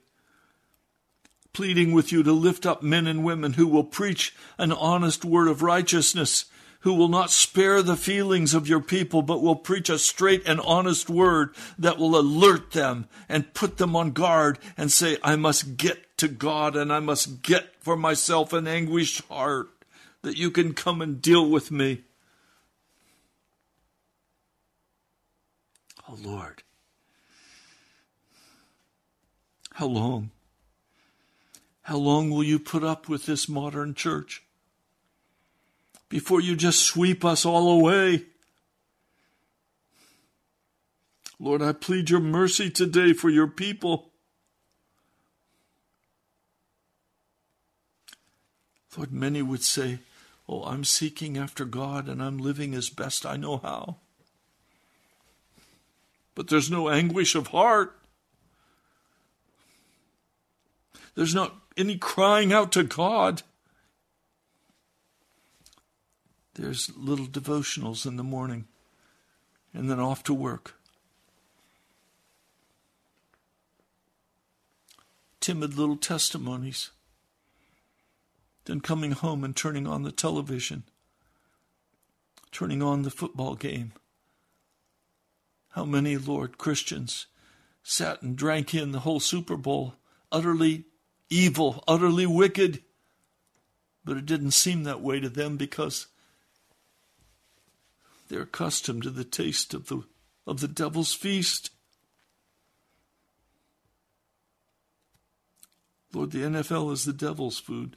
pleading 1.53 1.91
with 1.91 2.11
you 2.11 2.23
to 2.23 2.31
lift 2.31 2.65
up 2.65 2.81
men 2.81 3.07
and 3.07 3.23
women 3.23 3.53
who 3.53 3.67
will 3.67 3.83
preach 3.83 4.33
an 4.57 4.71
honest 4.71 5.25
word 5.25 5.47
of 5.47 5.61
righteousness, 5.61 6.45
who 6.81 6.93
will 6.93 7.09
not 7.09 7.29
spare 7.29 7.81
the 7.81 7.95
feelings 7.95 8.53
of 8.53 8.67
your 8.67 8.79
people, 8.81 9.21
but 9.21 9.41
will 9.41 9.55
preach 9.55 9.89
a 9.89 9.99
straight 9.99 10.41
and 10.47 10.59
honest 10.61 11.09
word 11.09 11.53
that 11.77 11.97
will 11.97 12.17
alert 12.17 12.71
them 12.71 13.07
and 13.27 13.53
put 13.53 13.77
them 13.77 13.95
on 13.95 14.11
guard 14.11 14.57
and 14.77 14.91
say, 14.91 15.17
I 15.23 15.35
must 15.35 15.77
get 15.77 16.17
to 16.17 16.27
God 16.27 16.75
and 16.75 16.91
I 16.91 16.99
must 16.99 17.41
get 17.41 17.75
for 17.81 17.95
myself 17.95 18.53
an 18.53 18.67
anguished 18.67 19.23
heart 19.25 19.69
that 20.21 20.37
you 20.37 20.51
can 20.51 20.73
come 20.73 21.01
and 21.01 21.21
deal 21.21 21.49
with 21.49 21.71
me. 21.71 22.03
Oh 26.07 26.17
Lord, 26.21 26.63
how 29.81 29.87
long? 29.87 30.29
How 31.81 31.97
long 31.97 32.29
will 32.29 32.43
you 32.43 32.59
put 32.59 32.83
up 32.83 33.09
with 33.09 33.25
this 33.25 33.49
modern 33.49 33.95
church? 33.95 34.43
Before 36.07 36.39
you 36.39 36.55
just 36.55 36.83
sweep 36.83 37.25
us 37.25 37.47
all 37.47 37.71
away. 37.71 38.25
Lord, 41.39 41.63
I 41.63 41.71
plead 41.71 42.11
your 42.11 42.19
mercy 42.19 42.69
today 42.69 43.13
for 43.13 43.31
your 43.31 43.47
people. 43.47 44.11
Lord, 48.95 49.11
many 49.11 49.41
would 49.41 49.63
say, 49.63 49.97
Oh, 50.47 50.61
I'm 50.61 50.83
seeking 50.83 51.39
after 51.39 51.65
God 51.65 52.07
and 52.07 52.21
I'm 52.21 52.37
living 52.37 52.75
as 52.75 52.91
best 52.91 53.25
I 53.25 53.35
know 53.35 53.57
how. 53.57 53.95
But 56.35 56.49
there's 56.49 56.69
no 56.69 56.87
anguish 56.87 57.33
of 57.33 57.47
heart. 57.47 57.97
There's 61.15 61.35
not 61.35 61.55
any 61.77 61.97
crying 61.97 62.53
out 62.53 62.71
to 62.73 62.83
God. 62.83 63.43
There's 66.55 66.91
little 66.95 67.27
devotionals 67.27 68.05
in 68.05 68.17
the 68.17 68.23
morning 68.23 68.65
and 69.73 69.89
then 69.89 69.99
off 69.99 70.23
to 70.23 70.33
work. 70.33 70.75
Timid 75.39 75.77
little 75.77 75.97
testimonies. 75.97 76.91
Then 78.65 78.79
coming 78.79 79.13
home 79.13 79.43
and 79.43 79.55
turning 79.55 79.87
on 79.87 80.03
the 80.03 80.11
television, 80.11 80.83
turning 82.51 82.83
on 82.83 83.01
the 83.01 83.09
football 83.09 83.55
game. 83.55 83.93
How 85.69 85.83
many, 85.83 86.17
Lord, 86.17 86.59
Christians 86.59 87.25
sat 87.81 88.21
and 88.21 88.35
drank 88.35 88.75
in 88.75 88.91
the 88.91 88.99
whole 88.99 89.19
Super 89.19 89.57
Bowl, 89.57 89.95
utterly 90.31 90.85
evil, 91.31 91.83
utterly 91.87 92.27
wicked. 92.27 92.83
But 94.05 94.17
it 94.17 94.25
didn't 94.27 94.51
seem 94.51 94.83
that 94.83 95.01
way 95.01 95.19
to 95.19 95.29
them 95.29 95.57
because 95.57 96.07
they're 98.29 98.43
accustomed 98.43 99.03
to 99.03 99.09
the 99.09 99.23
taste 99.23 99.73
of 99.73 99.87
the, 99.87 100.03
of 100.45 100.59
the 100.59 100.67
devil's 100.67 101.13
feast. 101.13 101.71
Lord, 106.13 106.31
the 106.31 106.39
NFL 106.39 106.91
is 106.91 107.05
the 107.05 107.13
devil's 107.13 107.59
food. 107.59 107.95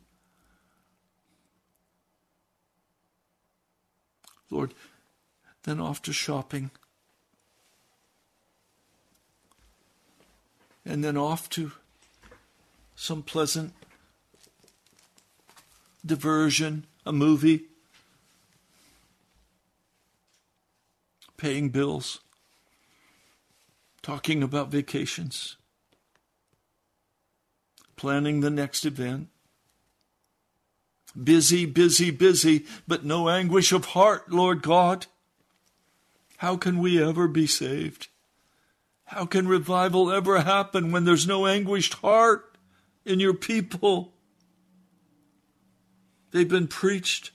Lord, 4.51 4.73
then 5.65 5.81
off 5.81 6.01
to 6.03 6.13
shopping. 6.13 6.71
And 10.85 11.03
then 11.03 11.17
off 11.17 11.49
to 11.51 11.73
some 13.05 13.23
pleasant 13.23 13.71
diversion, 16.07 16.87
a 17.05 17.13
movie, 17.13 17.65
paying 21.37 21.69
bills, 21.69 22.21
talking 24.01 24.43
about 24.43 24.71
vacations, 24.71 25.59
planning 27.95 28.41
the 28.41 28.49
next 28.49 28.87
event. 28.87 29.29
Busy, 31.23 31.67
busy, 31.67 32.11
busy, 32.11 32.65
but 32.89 33.05
no 33.05 33.29
anguish 33.29 33.71
of 33.71 33.85
heart, 33.85 34.33
Lord 34.33 34.63
God. 34.63 35.05
How 36.39 36.57
can 36.57 36.79
we 36.79 37.05
ever 37.05 37.29
be 37.29 37.47
saved? 37.47 38.09
How 39.05 39.27
can 39.27 39.47
revival 39.47 40.11
ever 40.11 40.41
happen 40.41 40.91
when 40.91 41.05
there's 41.05 41.27
no 41.27 41.47
anguished 41.47 41.95
heart? 41.95 42.54
In 43.05 43.21
your 43.21 43.35
people. 43.35 44.13
They've 46.31 46.49
been 46.49 46.69
preached 46.69 47.31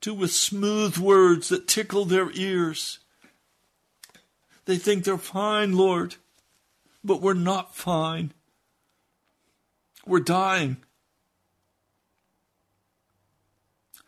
to 0.00 0.14
with 0.14 0.32
smooth 0.32 0.96
words 0.98 1.48
that 1.48 1.66
tickle 1.66 2.04
their 2.04 2.30
ears. 2.32 2.98
They 4.64 4.76
think 4.76 5.04
they're 5.04 5.18
fine, 5.18 5.76
Lord, 5.76 6.16
but 7.02 7.20
we're 7.20 7.34
not 7.34 7.74
fine. 7.74 8.32
We're 10.06 10.20
dying. 10.20 10.78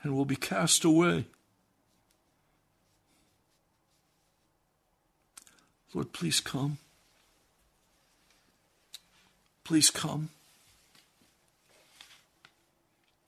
And 0.02 0.14
we'll 0.14 0.24
be 0.24 0.36
cast 0.36 0.84
away. 0.84 1.26
Lord, 5.92 6.12
please 6.12 6.40
come. 6.40 6.78
Please 9.64 9.90
come 9.90 10.28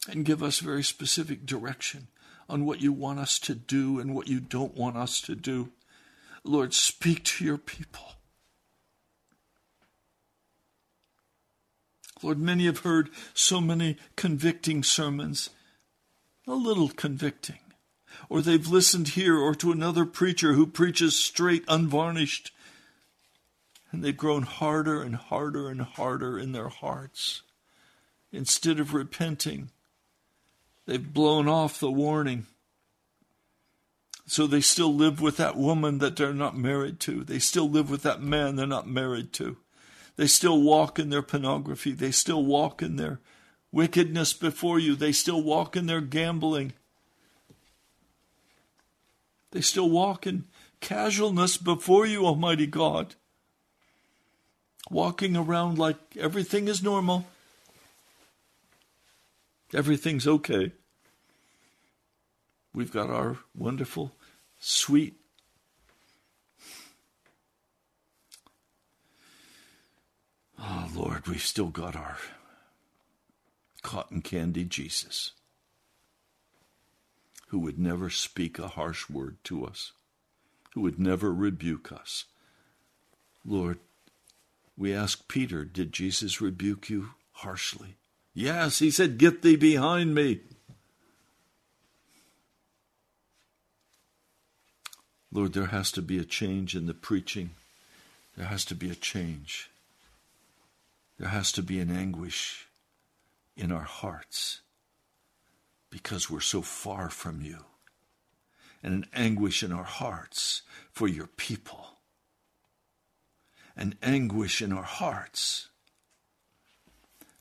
and 0.09 0.25
give 0.25 0.43
us 0.43 0.59
very 0.59 0.83
specific 0.83 1.45
direction 1.47 2.09
on 2.49 2.65
what 2.65 2.81
you 2.81 2.93
want 2.93 3.19
us 3.19 3.39
to 3.39 3.55
do 3.55 4.01
and 4.01 4.15
what 4.15 4.27
you 4.27 4.41
don't 4.41 4.77
want 4.77 4.97
us 4.97 5.21
to 5.21 5.35
do. 5.35 5.69
Lord, 6.43 6.73
speak 6.73 7.25
to 7.25 7.45
your 7.45 7.59
people. 7.59 8.15
Lord, 12.23 12.39
many 12.39 12.67
have 12.67 12.81
heard 12.81 13.11
so 13.35 13.61
many 13.61 13.97
convicting 14.17 14.83
sermons, 14.83 15.51
a 16.47 16.55
little 16.55 16.89
convicting. 16.89 17.59
Or 18.29 18.41
they've 18.41 18.67
listened 18.67 19.09
here 19.09 19.37
or 19.37 19.55
to 19.57 19.71
another 19.71 20.05
preacher 20.05 20.55
who 20.55 20.67
preaches 20.67 21.15
straight, 21.15 21.65
unvarnished, 21.69 22.51
and 23.93 24.03
they've 24.03 24.17
grown 24.17 24.43
harder 24.43 25.03
and 25.03 25.15
harder 25.15 25.69
and 25.69 25.83
harder 25.83 26.39
in 26.39 26.53
their 26.53 26.69
hearts. 26.69 27.43
Instead 28.33 28.81
of 28.81 28.93
repenting, 28.93 29.71
They've 30.89 31.13
blown 31.13 31.49
off 31.49 31.81
the 31.81 31.91
warning. 31.91 32.47
So 34.27 34.47
they 34.47 34.63
still 34.63 34.95
live 34.95 35.21
with 35.21 35.37
that 35.37 35.55
woman 35.55 35.99
that 35.99 36.17
they're 36.17 36.33
not 36.33 36.57
married 36.57 36.99
to. 37.01 37.25
They 37.25 37.41
still 37.41 37.69
live 37.69 37.91
with 37.91 38.03
that 38.05 38.23
man 38.23 38.57
they're 38.57 38.67
not 38.67 38.89
married 38.89 39.35
to. 39.35 39.59
They 40.17 40.27
still 40.27 40.63
walk 40.63 40.99
in 40.99 41.11
their 41.11 41.21
pornography. 41.21 41.93
They 41.93 42.11
still 42.11 42.43
walk 42.43 42.81
in 42.81 42.97
their 42.97 43.21
wickedness 43.71 44.33
before 44.33 44.79
you. 44.79 44.97
They 44.97 45.13
still 45.13 45.43
walk 45.43 45.77
in 45.77 45.85
their 45.85 46.01
gambling. 46.01 46.73
They 49.51 49.61
still 49.61 49.91
walk 49.91 50.27
in 50.27 50.45
casualness 50.81 51.59
before 51.59 52.07
you, 52.07 52.25
Almighty 52.25 52.67
God. 52.67 53.15
Walking 54.91 55.37
around 55.37 55.77
like 55.79 55.99
everything 56.19 56.67
is 56.67 56.83
normal, 56.83 57.27
everything's 59.75 60.27
okay. 60.27 60.73
We've 62.75 62.93
got 62.93 63.11
our 63.11 63.39
wonderful, 63.55 64.13
sweet, 64.59 65.19
Oh, 70.61 70.91
Lord, 70.95 71.27
we've 71.29 71.43
still 71.43 71.69
got 71.69 71.95
our 71.95 72.19
cotton 73.83 74.23
candy 74.23 74.65
Jesus, 74.65 75.33
who 77.49 77.59
would 77.61 77.79
never 77.79 78.11
speak 78.11 78.59
a 78.59 78.69
harsh 78.69 79.09
word 79.09 79.37
to 79.45 79.65
us, 79.65 79.93
who 80.75 80.81
would 80.81 80.99
never 80.99 81.33
rebuke 81.33 81.93
us. 81.93 82.25
Lord, 83.45 83.79
we 84.77 84.93
ask 84.93 85.29
Peter, 85.29 85.65
did 85.65 85.93
Jesus 85.93 86.41
rebuke 86.41 86.91
you 86.91 87.11
harshly? 87.33 87.97
Yes, 88.39 88.79
he 88.79 88.93
said, 88.93 89.19
Get 89.19 89.43
thee 89.43 89.57
behind 89.57 90.15
me. 90.15 90.43
Lord, 95.33 95.55
there 95.55 95.67
has 95.67 95.91
to 95.91 96.03
be 96.03 96.21
a 96.21 96.25
change 96.25 96.77
in 96.77 96.87
the 96.87 96.95
preaching. 96.95 97.51
There 98.37 98.47
has 98.47 98.65
to 98.67 98.77
be 98.77 98.91
a 98.91 98.95
change. 98.95 99.71
There 101.19 101.31
has 101.31 101.51
to 101.51 101.65
be 101.65 101.81
an 101.81 101.91
anguish 101.91 102.69
in 103.57 103.73
our 103.73 103.83
hearts 103.83 104.61
because 105.91 106.31
we're 106.31 106.39
so 106.39 106.63
far 106.63 107.11
from 107.11 107.43
you, 107.43 107.65
and 108.85 108.95
an 108.95 109.07
anguish 109.13 109.65
in 109.65 109.73
our 109.73 109.83
hearts 109.83 110.63
for 110.93 111.09
your 111.09 111.27
people, 111.27 111.99
an 113.77 113.97
anguish 114.01 114.63
in 114.63 114.73
our 114.73 114.85
hearts 114.85 115.68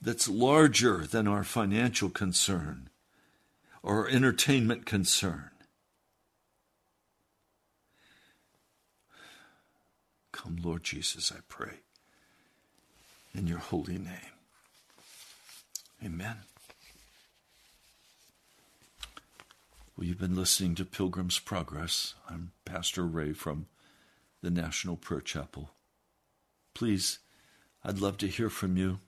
that's 0.01 0.27
larger 0.27 1.05
than 1.05 1.27
our 1.27 1.43
financial 1.43 2.09
concern 2.09 2.89
or 3.81 4.09
entertainment 4.09 4.85
concern. 4.85 5.49
Come, 10.31 10.57
Lord 10.61 10.83
Jesus, 10.83 11.31
I 11.31 11.39
pray 11.47 11.79
in 13.33 13.47
your 13.47 13.59
holy 13.59 13.97
name. 13.97 14.33
Amen. 16.05 16.37
Well, 19.95 20.05
you've 20.05 20.19
been 20.19 20.35
listening 20.35 20.75
to 20.75 20.85
Pilgrim's 20.85 21.39
Progress. 21.39 22.13
I'm 22.29 22.51
Pastor 22.65 23.03
Ray 23.03 23.33
from 23.33 23.65
the 24.43 24.51
National 24.51 24.95
Prayer 24.95 25.21
Chapel. 25.21 25.71
Please, 26.75 27.17
I'd 27.83 27.99
love 27.99 28.17
to 28.17 28.27
hear 28.27 28.51
from 28.51 28.77
you. 28.77 28.99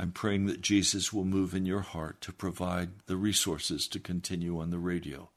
I'm 0.00 0.12
praying 0.12 0.46
that 0.46 0.60
Jesus 0.60 1.12
will 1.12 1.24
move 1.24 1.56
in 1.56 1.66
your 1.66 1.80
heart 1.80 2.20
to 2.20 2.32
provide 2.32 2.90
the 3.06 3.16
resources 3.16 3.88
to 3.88 3.98
continue 3.98 4.60
on 4.60 4.70
the 4.70 4.78
radio. 4.78 5.30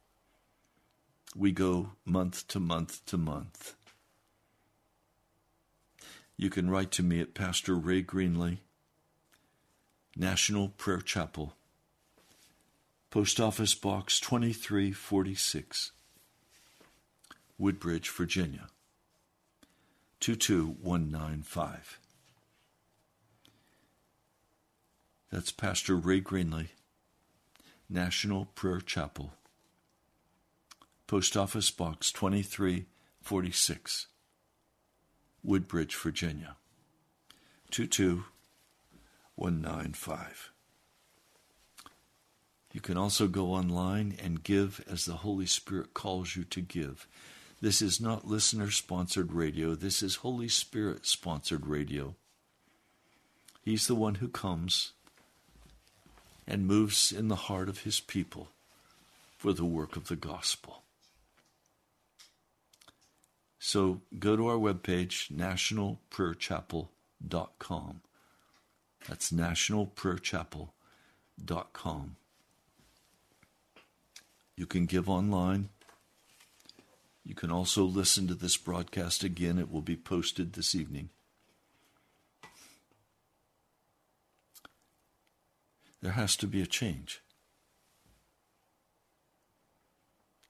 We 1.35 1.51
go 1.51 1.93
month 2.05 2.47
to 2.49 2.59
month 2.59 3.03
to 3.07 3.17
month. 3.17 3.73
You 6.37 6.51
can 6.51 6.69
write 6.69 6.91
to 6.91 7.03
me 7.03 7.19
at 7.19 7.33
Pastor 7.33 7.73
Ray 7.73 8.03
Greenley, 8.03 8.59
National 10.15 10.67
Prayer 10.69 11.01
Chapel, 11.01 11.55
Post 13.09 13.39
Office 13.39 13.73
Box 13.73 14.19
2346, 14.19 15.91
Woodbridge, 17.57 18.09
Virginia 18.11 18.67
22195. 20.19 22.00
That's 25.31 25.51
Pastor 25.51 25.95
Ray 25.95 26.19
Greenley, 26.19 26.67
National 27.89 28.45
Prayer 28.53 28.81
Chapel, 28.81 29.31
Post 31.07 31.37
Office 31.37 31.71
Box 31.71 32.11
2346, 32.11 34.07
Woodbridge, 35.41 35.95
Virginia 35.95 36.57
22195. 37.71 40.51
You 42.73 42.81
can 42.81 42.97
also 42.97 43.29
go 43.29 43.53
online 43.53 44.17
and 44.21 44.43
give 44.43 44.83
as 44.89 45.05
the 45.05 45.13
Holy 45.13 45.45
Spirit 45.45 45.93
calls 45.93 46.35
you 46.35 46.43
to 46.43 46.59
give. 46.59 47.07
This 47.61 47.81
is 47.81 48.01
not 48.01 48.27
listener 48.27 48.69
sponsored 48.69 49.31
radio, 49.31 49.75
this 49.75 50.03
is 50.03 50.15
Holy 50.15 50.49
Spirit 50.49 51.05
sponsored 51.05 51.67
radio. 51.67 52.15
He's 53.61 53.87
the 53.87 53.95
one 53.95 54.15
who 54.15 54.27
comes 54.27 54.91
and 56.47 56.67
moves 56.67 57.11
in 57.11 57.27
the 57.27 57.35
heart 57.35 57.67
of 57.69 57.81
his 57.81 57.99
people 57.99 58.47
for 59.37 59.53
the 59.53 59.65
work 59.65 59.95
of 59.95 60.07
the 60.07 60.15
gospel. 60.15 60.81
So 63.59 64.01
go 64.17 64.35
to 64.35 64.47
our 64.47 64.57
webpage, 64.57 65.31
nationalprayerchapel.com. 65.31 68.01
That's 69.07 69.31
nationalprayerchapel.com. 69.31 72.15
You 74.57 74.65
can 74.65 74.85
give 74.85 75.09
online. 75.09 75.69
You 77.23 77.35
can 77.35 77.51
also 77.51 77.83
listen 77.83 78.27
to 78.27 78.35
this 78.35 78.57
broadcast 78.57 79.23
again. 79.23 79.57
It 79.57 79.71
will 79.71 79.81
be 79.81 79.95
posted 79.95 80.53
this 80.53 80.75
evening. 80.75 81.09
There 86.01 86.13
has 86.13 86.35
to 86.37 86.47
be 86.47 86.61
a 86.61 86.67
change. 86.67 87.21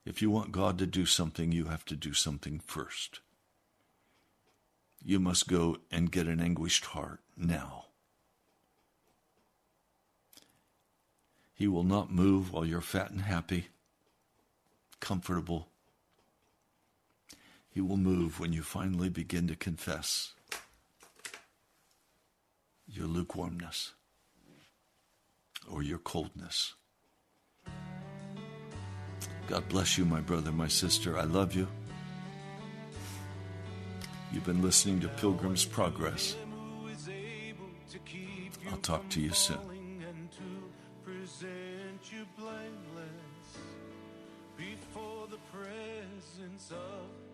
If 0.05 0.21
you 0.21 0.31
want 0.31 0.51
God 0.51 0.77
to 0.79 0.85
do 0.85 1.05
something, 1.05 1.51
you 1.51 1.65
have 1.65 1.85
to 1.85 1.95
do 1.95 2.13
something 2.13 2.59
first. 2.59 3.19
You 5.03 5.19
must 5.19 5.47
go 5.47 5.77
and 5.91 6.11
get 6.11 6.27
an 6.27 6.39
anguished 6.39 6.85
heart 6.85 7.19
now. 7.35 7.85
He 11.53 11.67
will 11.67 11.83
not 11.83 12.11
move 12.11 12.51
while 12.51 12.65
you're 12.65 12.81
fat 12.81 13.11
and 13.11 13.21
happy, 13.21 13.67
comfortable. 14.99 15.67
He 17.69 17.81
will 17.81 17.97
move 17.97 18.39
when 18.39 18.53
you 18.53 18.63
finally 18.63 19.09
begin 19.09 19.47
to 19.47 19.55
confess 19.55 20.33
your 22.87 23.05
lukewarmness 23.05 23.93
or 25.69 25.83
your 25.83 25.99
coldness. 25.99 26.75
God 29.47 29.67
bless 29.67 29.97
you, 29.97 30.05
my 30.05 30.21
brother, 30.21 30.51
my 30.51 30.67
sister. 30.67 31.17
I 31.17 31.23
love 31.23 31.53
you. 31.53 31.67
You've 34.31 34.45
been 34.45 34.61
listening 34.61 35.01
to 35.01 35.09
Pilgrim's 35.09 35.65
Progress. 35.65 36.37
I'll 38.69 38.77
talk 38.77 39.09
to 39.09 39.19
you 39.19 39.31
soon. 39.31 39.57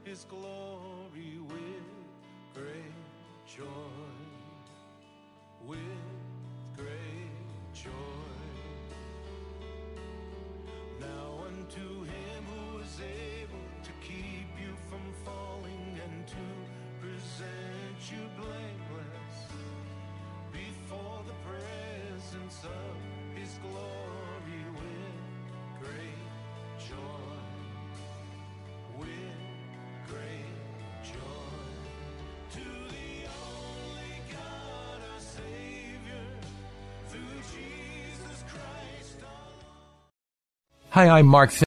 His 0.05 0.23
glory 0.23 0.96
of 22.47 23.37
his 23.37 23.59
glory 23.61 24.63
with 24.71 25.81
great 25.81 26.23
joy. 26.79 26.95
With 28.97 29.09
great 30.07 31.03
joy. 31.03 31.51
To 32.53 32.59
the 32.59 33.27
only 33.27 34.21
God 34.31 35.01
our 35.11 35.19
Savior, 35.19 36.25
through 37.09 37.19
Jesus 37.51 38.43
Christ 38.47 39.25
Hi, 40.91 41.09
I'm 41.09 41.25
Mark. 41.25 41.66